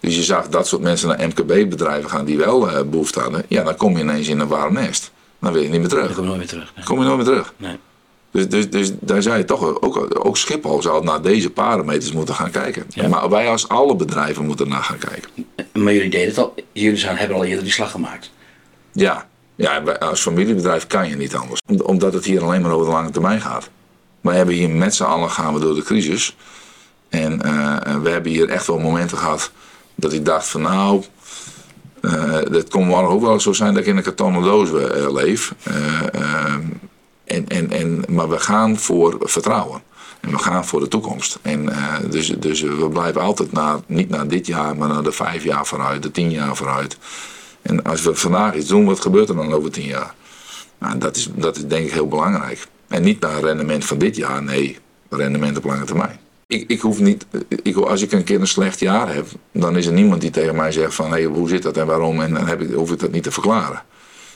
[0.00, 3.44] Dus je zag dat soort mensen naar MKB-bedrijven gaan die wel uh, behoefte hadden.
[3.48, 5.10] Ja, dan kom je ineens in een warm nest
[5.40, 6.06] dan wil je niet meer terug.
[6.06, 6.72] Dan kom je nooit meer terug.
[6.76, 6.84] Nee.
[6.84, 7.54] Kom je nooit meer terug.
[7.56, 7.76] Nee.
[8.30, 12.34] Dus, dus, dus daar zou je toch, ook, ook Schiphol zou naar deze parameters moeten
[12.34, 12.86] gaan kijken.
[13.10, 15.30] Maar wij als alle bedrijven moeten naar gaan kijken.
[15.72, 18.30] Maar jullie deden het al, jullie zijn, hebben al eerder die slag gemaakt.
[18.92, 21.60] Ja, ja als familiebedrijf kan je niet anders.
[21.82, 23.70] Omdat het hier alleen maar over de lange termijn gaat.
[24.20, 26.36] Wij hebben hier met z'n allen gaan we door de crisis.
[27.08, 29.50] En uh, we hebben hier echt wel momenten gehad
[29.94, 31.04] dat ik dacht van nou,
[32.50, 35.54] het kon morgen ook wel zo zijn dat ik in een kartonnen doos uh, leef.
[35.68, 36.54] Uh,
[37.24, 39.82] en, en, en, maar we gaan voor vertrouwen.
[40.20, 41.38] En we gaan voor de toekomst.
[41.42, 41.68] En,
[42.10, 45.66] dus, dus we blijven altijd naar, niet naar dit jaar, maar naar de vijf jaar
[45.66, 46.98] vooruit, de tien jaar vooruit.
[47.62, 50.14] En als we vandaag iets doen, wat gebeurt er dan over tien jaar?
[50.78, 52.66] Nou, dat, is, dat is denk ik heel belangrijk.
[52.88, 56.18] En niet naar rendement van dit jaar, nee, rendement op lange termijn.
[56.48, 57.26] Ik, ik hoef niet,
[57.62, 60.56] ik, als ik een keer een slecht jaar heb, dan is er niemand die tegen
[60.56, 62.98] mij zegt van hé, hoe zit dat en waarom en dan heb ik, hoef ik
[62.98, 63.82] dat niet te verklaren.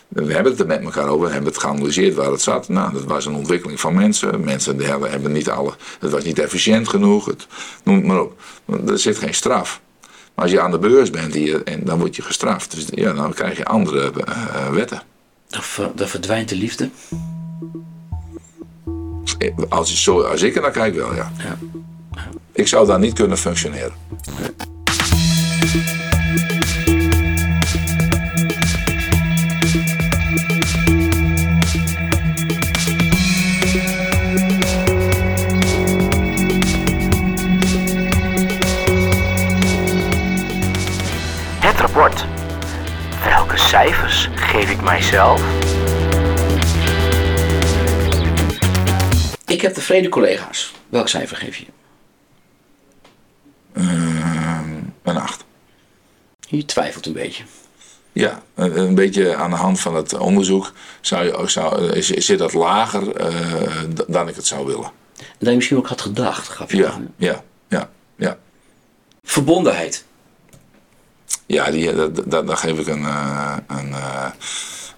[0.08, 2.68] We hebben het er met elkaar over, we hebben het geanalyseerd waar het zat.
[2.68, 4.44] Nou, dat was een ontwikkeling van mensen.
[4.44, 7.46] Mensen die hebben, hebben niet alle, het was niet efficiënt genoeg, het,
[7.84, 8.40] noem het maar op.
[8.86, 9.80] Er zit geen straf.
[10.34, 12.74] Maar als je aan de beurs bent hier, en dan word je gestraft.
[12.74, 15.02] Dus ja, dan krijg je andere uh, wetten.
[15.94, 16.90] Dan verdwijnt de liefde?
[19.68, 21.32] Als, je zo, als ik er naar kijk, wel ja.
[21.38, 21.58] ja.
[22.52, 23.92] Ik zou daar niet kunnen functioneren.
[41.60, 42.24] Het rapport.
[43.24, 45.42] Welke cijfers geef ik mijzelf?
[49.46, 50.72] Ik heb tevreden collega's.
[50.88, 51.66] Welk cijfer geef je?
[53.72, 55.44] Een 8.
[56.40, 57.42] Je twijfelt een beetje.
[58.12, 62.52] Ja, een, een, beetje aan de hand van het onderzoek zou je, zou, zit dat
[62.52, 64.90] lager uh, dan ik het zou willen.
[65.16, 68.38] En dat je misschien ook had gedacht, gaf je ja, ja, ja, ja.
[69.22, 70.04] Verbondenheid.
[71.46, 73.04] Ja, die, dat, dat, daar geef ik een,
[73.66, 73.94] een,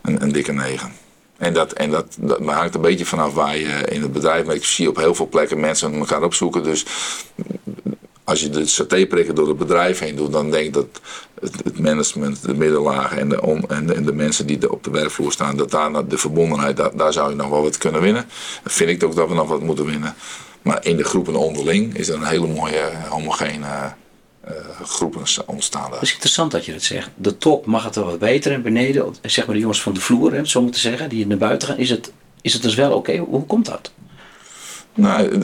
[0.03, 0.93] een, een, dikke 9.
[1.37, 4.47] En, dat, en dat, dat hangt een beetje vanaf waar je in het bedrijf...
[4.47, 6.63] Maar ik zie op heel veel plekken mensen elkaar opzoeken.
[6.63, 6.87] Dus
[8.25, 11.01] als je de satéprikken door het bedrijf heen doet, dan denk ik dat
[11.41, 15.33] het, management, de middenlagen en de, en, de, en de mensen die op de werkvloer
[15.33, 18.27] staan, dat daar de verbondenheid, daar, zou je nog wel wat kunnen winnen.
[18.63, 20.15] Dan vind ik ook dat we nog wat moeten winnen.
[20.63, 23.95] Maar in de groepen onderling is er een hele mooie homogene
[24.49, 25.93] uh, groepen ontstaan.
[25.93, 27.11] Het is interessant dat je dat zegt.
[27.15, 30.01] De top mag het wel wat beter en beneden, zeg maar de jongens van de
[30.01, 32.93] vloer, hè, zo moeten zeggen, die naar buiten gaan, is het, is het dus wel
[32.93, 33.17] oké?
[33.17, 33.93] Hoe komt dat?
[34.95, 35.41] Nou,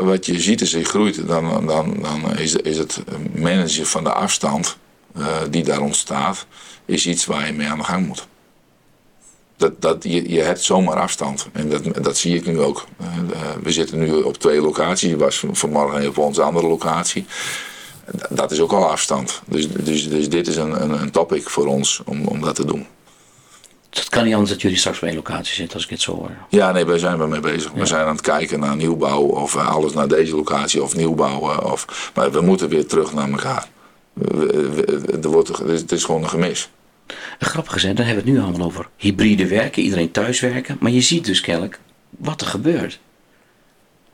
[0.00, 3.02] wat je ziet is, je groeit, dan, dan, dan is, is het
[3.34, 4.76] managen van de afstand
[5.18, 6.46] uh, die daar ontstaat,
[6.84, 8.26] is iets waar je mee aan de gang moet.
[9.56, 11.48] Dat, dat, je, je hebt zomaar afstand.
[11.52, 12.86] En dat, dat zie ik nu ook.
[13.00, 13.06] Uh,
[13.62, 15.10] we zitten nu op twee locaties.
[15.10, 17.26] Je was vanmorgen op onze andere locatie.
[18.30, 19.42] Dat is ook al afstand.
[19.46, 22.64] Dus, dus, dus dit is een, een, een topic voor ons om, om dat te
[22.64, 22.86] doen.
[23.98, 26.14] Het kan niet anders dat jullie straks bij een locatie zitten als ik het zo
[26.14, 26.30] hoor.
[26.48, 27.72] Ja, nee, wij zijn er mee bezig.
[27.72, 31.72] We zijn aan het kijken naar nieuwbouw of eh, alles naar deze locatie of nieuwbouwen.
[31.72, 33.68] Of, maar we moeten weer terug naar elkaar.
[35.22, 36.70] Er wordt, het is gewoon een gemis.
[37.38, 40.76] Grappig gezegd, dan hebben we het nu allemaal over hybride werken, iedereen thuiswerken.
[40.80, 41.80] Maar je ziet dus kennelijk
[42.10, 42.98] wat er gebeurt.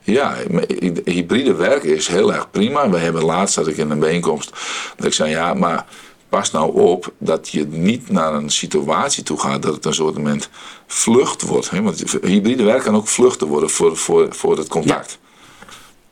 [0.04, 0.36] Ja,
[1.04, 2.90] hybride werken is heel erg prima.
[2.90, 4.50] We hebben laatst dat ik in een bijeenkomst
[4.96, 5.86] dat ik zei ja, maar
[6.32, 10.16] pas nou op dat je niet naar een situatie toe gaat dat het een soort
[10.16, 10.48] moment
[10.86, 11.70] vlucht wordt.
[11.70, 11.82] Hè?
[11.82, 15.18] Want hybride werken kan ook vluchten worden voor, voor, voor het contact.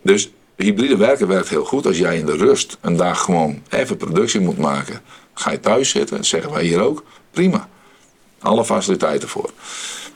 [0.02, 3.96] Dus hybride werken werkt heel goed als jij in de rust een dag gewoon even
[3.96, 5.00] productie moet maken.
[5.34, 7.68] Ga je thuis zitten, zeggen wij hier ook, prima.
[8.38, 9.50] Alle faciliteiten voor.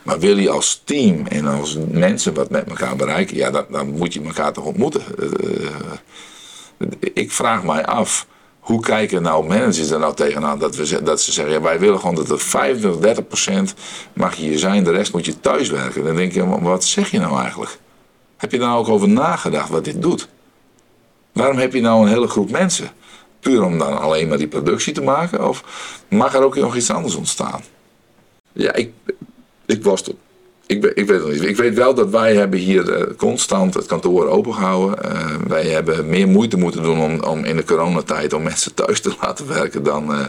[0.03, 3.89] Maar wil je als team en als mensen wat met elkaar bereiken, ja, dan, dan
[3.89, 5.03] moet je elkaar toch ontmoeten.
[5.19, 8.27] Uh, ik vraag mij af
[8.65, 11.99] hoe kijken nou managers er nou tegenaan dat, we, dat ze zeggen, ja, wij willen
[11.99, 13.73] gewoon dat het 25, 30 procent
[14.13, 16.03] mag je hier zijn, de rest moet je thuis werken.
[16.03, 17.79] Dan denk je, wat zeg je nou eigenlijk?
[18.37, 20.27] Heb je nou ook over nagedacht wat dit doet?
[21.31, 22.89] Waarom heb je nou een hele groep mensen?
[23.39, 25.47] Puur om dan alleen maar die productie te maken?
[25.47, 25.63] Of
[26.09, 27.63] mag er ook nog iets anders ontstaan?
[28.51, 28.91] Ja, ik,
[29.65, 30.15] ik was tot
[30.67, 31.43] ik, ik, weet het niet.
[31.43, 35.11] Ik weet wel dat wij hebben hier uh, constant het kantoor opengehouden.
[35.11, 38.99] Uh, wij hebben meer moeite moeten doen om, om in de coronatijd om mensen thuis
[39.01, 40.25] te laten werken dan, uh,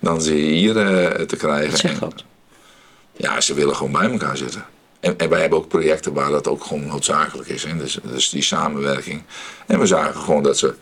[0.00, 0.72] dan ze hier
[1.26, 2.00] te krijgen.
[2.00, 2.24] Dat?
[3.12, 4.64] ja, ze willen gewoon bij elkaar zitten.
[5.00, 7.64] En, en, wij hebben ook projecten waar dat ook gewoon noodzakelijk is.
[7.64, 7.76] Hè?
[7.76, 9.22] Dus, dus die samenwerking.
[9.66, 10.74] En we zagen gewoon dat ze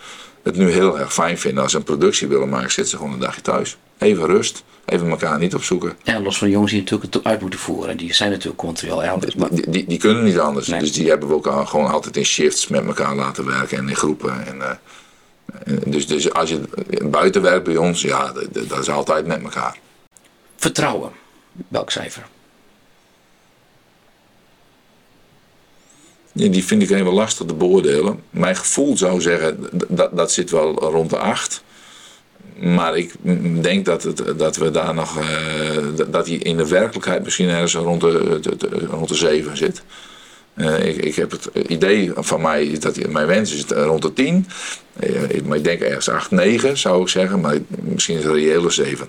[0.42, 3.12] het nu heel erg fijn vinden als ze een productie willen maken, zitten ze gewoon
[3.12, 3.76] een dagje thuis.
[3.98, 5.96] Even rust, even elkaar niet opzoeken.
[6.02, 7.96] Ja, los van de jongens die natuurlijk het uit moeten voeren.
[7.96, 9.35] Die zijn natuurlijk continu elders.
[9.35, 9.48] Maar...
[9.50, 10.66] Die, die, die, kunnen niet anders.
[10.66, 13.88] Dus die hebben we ook al, gewoon altijd in shifts met elkaar laten werken en
[13.88, 14.46] in groepen.
[14.46, 16.61] En, uh, dus, dus als je
[17.04, 19.78] buiten werkt bij ons, ja, dat, dat is altijd met elkaar.
[20.56, 21.11] Vertrouwen,
[21.68, 22.26] welk cijfer?
[26.37, 28.22] die vind ik even lastig te beoordelen.
[28.30, 31.62] Mijn gevoel zou zeggen, dat, dat zit wel rond de 8.
[32.60, 33.12] Maar ik
[33.62, 35.26] denk dat, het, dat we daar nog, uh,
[36.08, 38.40] dat hij in de werkelijkheid misschien ergens rond de,
[38.90, 39.82] rond de 7 zit.
[40.54, 44.46] Uh, ik, ik, heb het idee van mij, dat mijn wens is rond de 10.
[45.00, 48.38] Uh, maar ik denk ergens 8, 9 zou ik zeggen, maar misschien is het een
[48.38, 49.08] reële 7.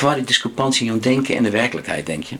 [0.00, 2.36] Waar die discrepantie in denken en de werkelijkheid, denk je?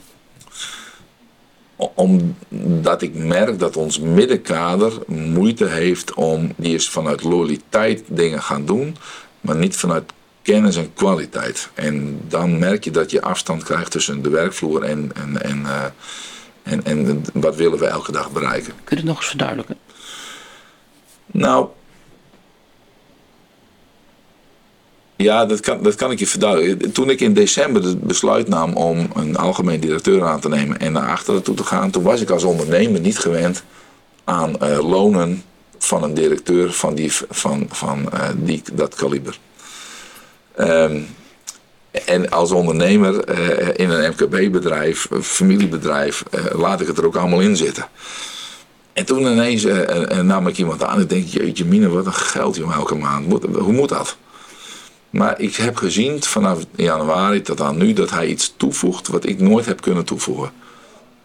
[1.95, 8.65] omdat ik merk dat ons middenkader moeite heeft om, die is vanuit loyaliteit dingen gaan
[8.65, 8.97] doen,
[9.41, 11.69] maar niet vanuit kennis en kwaliteit.
[11.75, 15.85] En dan merk je dat je afstand krijgt tussen de werkvloer en, en, en, uh,
[16.63, 18.73] en, en wat willen we elke dag bereiken.
[18.85, 19.77] Kun je het nog eens verduidelijken?
[21.27, 21.69] Nou,
[25.21, 26.93] Ja, dat kan, dat kan ik je verduidelijken.
[26.93, 30.93] Toen ik in december het besluit nam om een algemeen directeur aan te nemen en
[30.93, 33.63] naar achteren toe te gaan, toen was ik als ondernemer niet gewend
[34.25, 35.43] aan uh, lonen
[35.85, 39.39] van een directeur van, die, van, van uh, die, dat kaliber.
[40.59, 41.07] Um,
[41.91, 47.57] en als ondernemer uh, in een MKB-bedrijf, familiebedrijf, laat ik het er ook allemaal in
[47.57, 47.89] zitten.
[48.93, 49.67] En toen ineens
[50.23, 53.45] nam ik iemand aan en denk, jeetje mine, wat een geld joh, elke maand.
[53.55, 54.17] Hoe moet dat?
[55.11, 59.41] Maar ik heb gezien vanaf januari tot aan nu dat hij iets toevoegt wat ik
[59.41, 60.53] nooit heb kunnen toevoegen.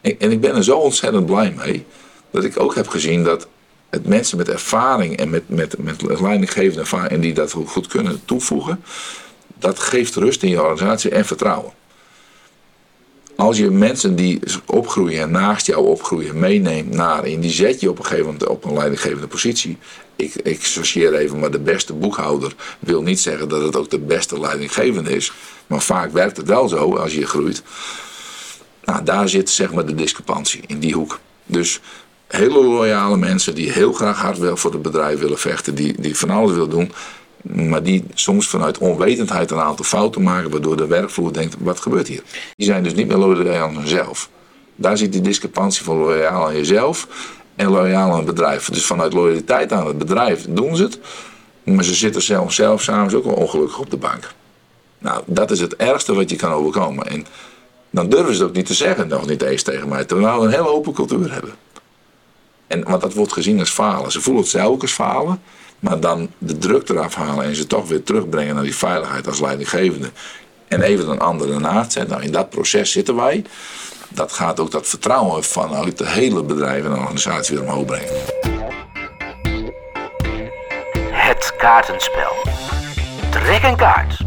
[0.01, 1.85] En ik ben er zo ontzettend blij mee.
[2.31, 3.47] Dat ik ook heb gezien dat
[3.89, 8.21] het mensen met ervaring en met, met, met leidinggevende ervaring en die dat goed kunnen
[8.25, 8.83] toevoegen.
[9.59, 11.73] Dat geeft rust in je organisatie en vertrouwen.
[13.35, 17.89] Als je mensen die opgroeien en naast jou opgroeien meeneemt naar en die zet je
[17.89, 19.77] op een gegeven moment op een leidinggevende positie.
[20.15, 23.99] Ik, ik associeer even, maar de beste boekhouder wil niet zeggen dat het ook de
[23.99, 25.31] beste leidinggevende is.
[25.67, 27.63] Maar vaak werkt het wel zo als je groeit.
[28.85, 31.19] Nou, daar zit zeg maar de discrepantie in die hoek.
[31.45, 31.79] Dus
[32.35, 36.17] hele loyale mensen die heel graag hard wel voor het bedrijf willen vechten, die, die
[36.17, 36.91] van alles willen doen,
[37.41, 42.07] maar die soms vanuit onwetendheid een aantal fouten maken, waardoor de werkvloer denkt: wat gebeurt
[42.07, 42.21] hier?
[42.55, 44.29] Die zijn dus niet meer loyaal aan zichzelf.
[44.75, 47.07] Daar zit die discrepantie van loyaal aan jezelf
[47.55, 48.69] en loyaal aan het bedrijf.
[48.69, 50.99] Dus vanuit loyaliteit aan het bedrijf doen ze het,
[51.63, 54.33] maar ze zitten zelf, zelf samen ook wel ongelukkig op de bank.
[54.97, 57.05] Nou, dat is het ergste wat je kan overkomen.
[57.05, 57.25] En
[57.89, 60.45] dan durven ze het ook niet te zeggen, nog niet eens tegen mij, terwijl we
[60.45, 61.53] een hele open cultuur hebben.
[62.67, 64.11] En, want dat wordt gezien als falen.
[64.11, 65.41] Ze voelen het zelf als falen.
[65.79, 69.39] Maar dan de druk eraf halen en ze toch weer terugbrengen naar die veiligheid als
[69.39, 70.11] leidinggevende.
[70.67, 72.11] En even een andere naad zetten.
[72.11, 73.45] Nou, in dat proces zitten wij.
[74.09, 78.13] Dat gaat ook dat vertrouwen vanuit de hele bedrijf en organisatie weer omhoog brengen.
[81.11, 82.35] Het kaartenspel.
[83.29, 84.17] Trek een kaart.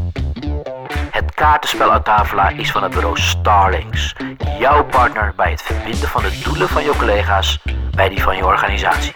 [1.10, 4.14] Het kaartenspel uit Tafela is van het bureau Starlings.
[4.58, 7.58] Jouw partner bij het verbinden van de doelen van je collega's
[7.98, 9.14] bij die van je organisatie.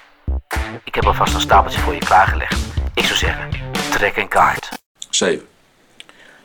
[0.85, 2.61] Ik heb alvast een stapeltje voor je klaargelegd.
[2.95, 3.49] Ik zou zeggen,
[3.91, 4.69] trek een kaart.
[5.11, 5.47] 7.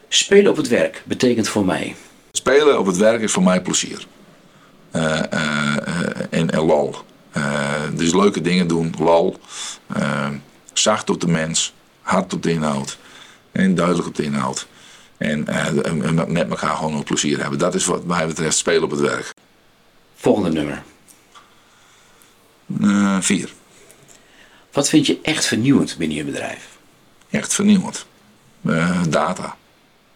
[0.08, 1.96] Spelen op het werk betekent voor mij.
[2.32, 4.06] Spelen op het werk is voor mij plezier.
[4.96, 5.78] Uh, uh,
[6.30, 6.96] en, en lol.
[7.94, 9.38] dus leuke dingen doen, lol.
[10.74, 12.98] zacht op de mens, hard op de inhoud.
[13.52, 14.68] En duidelijk op de inhoud.
[15.18, 15.46] En
[16.28, 17.60] met elkaar gewoon ook plezier hebben.
[17.60, 19.34] Dat is wat mij betreft spelen op het werk.
[20.16, 20.84] Volgende nummer.
[23.20, 23.54] Vier.
[24.72, 26.78] Wat vind je echt vernieuwend binnen je bedrijf?
[27.30, 28.06] Echt vernieuwend.
[28.62, 29.56] Uh, data.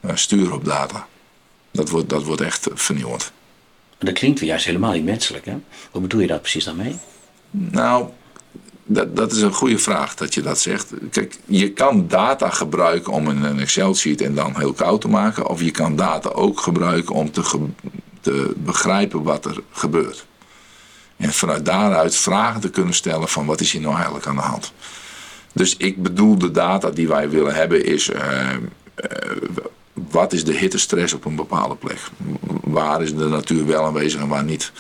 [0.06, 1.08] Uh, sturen op data.
[1.72, 3.32] Dat wordt, dat wordt echt vernieuwend.
[3.98, 5.46] Dat klinkt juist helemaal niet menselijk.
[5.46, 5.58] Hè?
[5.92, 6.96] Wat bedoel je daar precies dan mee?
[7.52, 8.10] Nou,
[8.86, 10.94] dat, dat is een goede vraag dat je dat zegt.
[11.12, 15.48] Kijk, je kan data gebruiken om in een Excel-sheet en dan heel koud te maken.
[15.48, 17.68] Of je kan data ook gebruiken om te,
[18.22, 20.26] te begrijpen wat er gebeurt.
[21.22, 24.42] En vanuit daaruit vragen te kunnen stellen van wat is hier nou eigenlijk aan de
[24.42, 24.74] hand.
[25.54, 28.10] Dus ik bedoel de data die wij willen hebben is...
[28.10, 28.50] Uh,
[29.94, 32.00] wat is de hittestress op een bepaalde plek?
[32.64, 34.72] Waar is de natuur wel aanwezig en waar niet?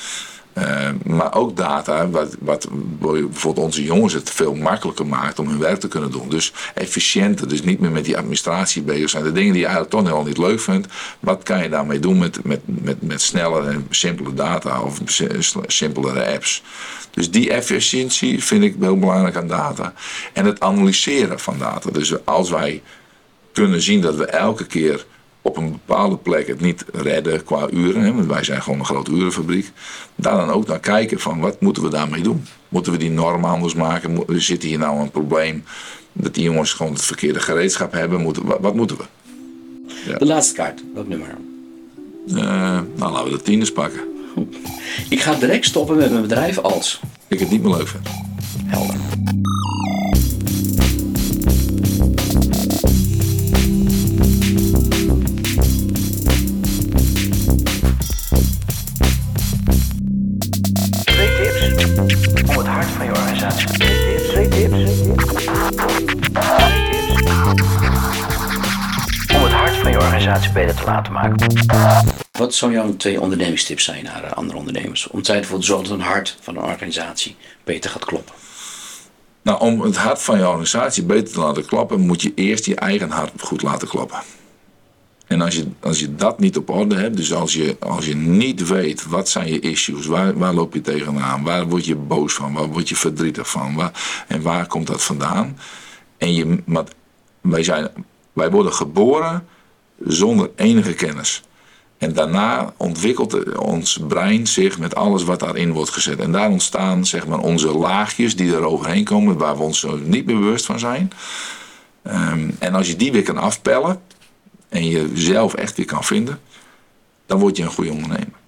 [0.57, 2.67] Uh, maar ook data, wat, wat
[2.99, 6.29] bijvoorbeeld onze jongens het veel makkelijker maakt om hun werk te kunnen doen.
[6.29, 9.23] Dus efficiënter, dus niet meer met die administratie bezig zijn.
[9.23, 10.87] De dingen die je eigenlijk toch helemaal niet leuk vindt,
[11.19, 14.99] wat kan je daarmee doen met, met, met, met snellere en simpele data of
[15.67, 16.63] simpelere apps?
[17.11, 19.93] Dus die efficiëntie vind ik heel belangrijk aan data.
[20.33, 21.89] En het analyseren van data.
[21.91, 22.81] Dus als wij
[23.53, 25.05] kunnen zien dat we elke keer
[25.41, 28.01] op een bepaalde plek het niet redden qua uren.
[28.01, 29.71] Hè, want wij zijn gewoon een grote urenfabriek.
[30.15, 32.45] Daar dan ook naar kijken van wat moeten we daarmee doen?
[32.69, 34.23] Moeten we die norm anders maken?
[34.27, 35.63] Zit hier nou een probleem
[36.13, 38.21] dat die jongens gewoon het verkeerde gereedschap hebben?
[38.21, 39.03] Moeten, wat, wat moeten we?
[40.05, 40.17] Ja.
[40.17, 41.37] De laatste kaart, welk nummer?
[42.27, 42.35] Uh,
[42.95, 44.01] nou, laten we de tieners pakken.
[45.09, 46.99] Ik ga direct stoppen met mijn bedrijf als...
[47.27, 48.07] Ik het niet meer leuk vind.
[48.65, 48.95] Helder.
[70.53, 71.53] Beter te laten maken.
[72.31, 75.07] Wat zou jouw twee ondernemingstips zijn naar eh, andere ondernemers?
[75.07, 78.35] Om zij ervoor te zorgen dat een hart van een organisatie beter gaat kloppen.
[79.41, 82.75] Nou, om het hart van je organisatie beter te laten kloppen, moet je eerst je
[82.75, 84.19] eigen hart goed laten kloppen.
[85.27, 88.15] En als je, als je dat niet op orde hebt, dus als je, als je
[88.15, 92.33] niet weet wat zijn je issues, waar, waar loop je tegenaan, waar word je boos
[92.33, 95.57] van, waar word je verdrietig van, waar, en waar komt dat vandaan.
[96.17, 96.83] En je, maar
[97.41, 97.87] wij, zijn,
[98.33, 99.47] wij worden geboren
[100.05, 101.43] zonder enige kennis.
[101.97, 106.19] En daarna ontwikkelt ons brein zich met alles wat daarin wordt gezet.
[106.19, 110.25] En daar ontstaan zeg maar, onze laagjes die er overheen komen, waar we ons niet
[110.25, 111.11] meer bewust van zijn.
[112.03, 114.01] Ehm, en als je die weer kan afpellen
[114.69, 116.39] en jezelf echt weer kan vinden,
[117.25, 118.39] dan word je een goede ondernemer.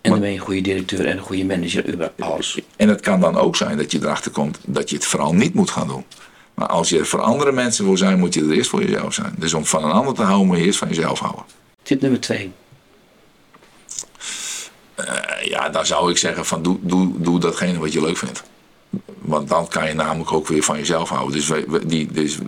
[0.00, 2.60] En dan ben je een goede directeur en een goede manager, alles.
[2.76, 5.54] En het kan dan ook zijn dat je erachter komt dat je het vooral niet
[5.54, 6.04] moet gaan doen.
[6.56, 9.14] Maar als je er voor andere mensen wil zijn, moet je er eerst voor jezelf
[9.14, 9.34] zijn.
[9.38, 11.44] Dus om van een ander te houden, moet je eerst van jezelf houden.
[11.82, 12.52] Tip nummer twee.
[15.00, 15.06] Uh,
[15.42, 18.42] ja, dan zou ik zeggen van doe, doe, doe datgene wat je leuk vindt.
[19.18, 21.32] Want dan kan je namelijk ook weer van jezelf houden.
[21.32, 21.50] Dus,
[21.86, 22.38] die, dus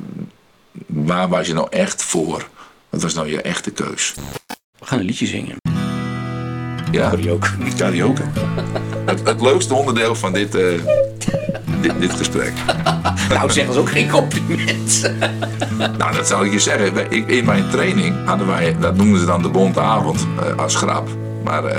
[0.87, 2.49] waar was je nou echt voor?
[2.89, 4.15] Wat was nou je echte keus?
[4.79, 5.57] We gaan een liedje zingen.
[6.91, 7.51] Ja, karaoke.
[7.77, 8.23] karaoke.
[9.07, 10.81] het, het leukste onderdeel van dit, uh,
[11.83, 12.53] dit, dit, gesprek.
[13.29, 15.13] nou, zeg dat ook geen compliment.
[15.99, 17.11] nou, dat zou ik je zeggen.
[17.29, 21.09] In mijn training hadden wij, dat noemden ze dan de bonte avond uh, als grap.
[21.45, 21.73] Maar uh,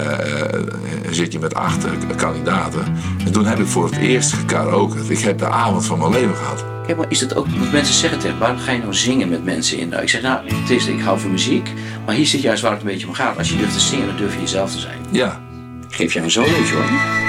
[1.09, 1.85] zit je met acht
[2.15, 2.83] kandidaten.
[3.25, 4.97] En toen heb ik voor het eerst gekaraoke.
[5.07, 6.65] Ik heb de avond van mijn leven gehad.
[6.89, 9.43] Kijk, maar is het ook, want mensen zeggen tegen waarom ga je nou zingen met
[9.43, 9.89] mensen in?
[9.89, 11.73] Nou, ik zeg, nou, het is, ik hou van muziek,
[12.05, 13.37] maar hier zit juist waar het een beetje om gaat.
[13.37, 14.97] Als je durft te zingen, dan durf je jezelf te zijn.
[15.09, 15.41] Ja.
[15.87, 17.28] Ik geef jou een solootje hoor.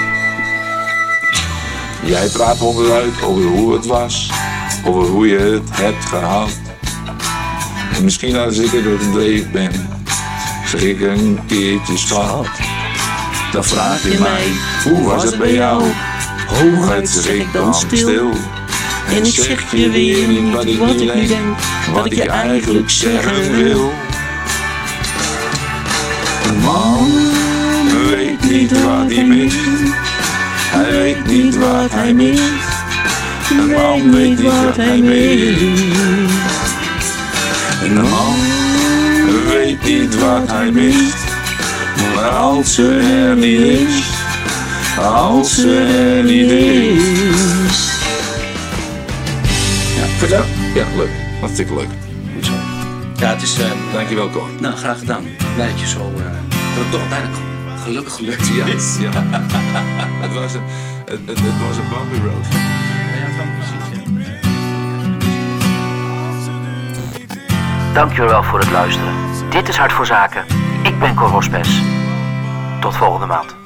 [2.05, 4.31] Jij praat onderuit over hoe het was,
[4.85, 6.51] over hoe je het hebt gehad.
[7.97, 9.89] En misschien als ik er dreef ben,
[10.67, 12.47] zeg ik een keertje schat.
[13.53, 14.47] Dan vraag je mij,
[14.85, 15.83] hoe was het bij jou?
[16.47, 18.31] Hooguit zeg ik dan stil.
[19.09, 21.59] En ik zeg je weer niet wat ik niet denk,
[21.93, 23.93] wat ik je eigenlijk zeggen wil.
[26.49, 27.11] Een man
[28.11, 29.57] weet niet wat hij mist,
[30.71, 32.43] hij weet niet wat hij mist.
[33.51, 35.63] Een man weet niet wat hij mist.
[37.83, 38.35] Een man
[39.47, 41.25] weet niet wat hij mist,
[42.15, 42.99] maar als ze
[43.29, 44.11] er niet is,
[44.99, 47.91] als ze er niet is.
[50.21, 50.45] Vertel.
[50.75, 51.11] Ja, leuk.
[51.41, 51.89] Hartstikke leuk.
[52.35, 52.53] Goed zo.
[53.17, 53.59] Ja, het is...
[53.59, 54.49] Uh, Dankjewel, Cor.
[54.61, 55.25] Nou, graag gedaan.
[55.55, 56.13] Blij dat je zo...
[56.17, 57.50] Uh, dat het toch uiteindelijk
[57.81, 58.65] gelukkig gelukt ja,
[60.25, 60.63] het, was een,
[61.05, 62.47] het, het, het was een bumpy road.
[62.51, 63.29] Ja,
[67.95, 69.15] Dankjewel voor het luisteren.
[69.51, 70.45] Dit is Hart voor Zaken.
[70.83, 71.83] Ik ben Cor Hospes.
[72.81, 73.60] Tot volgende maand.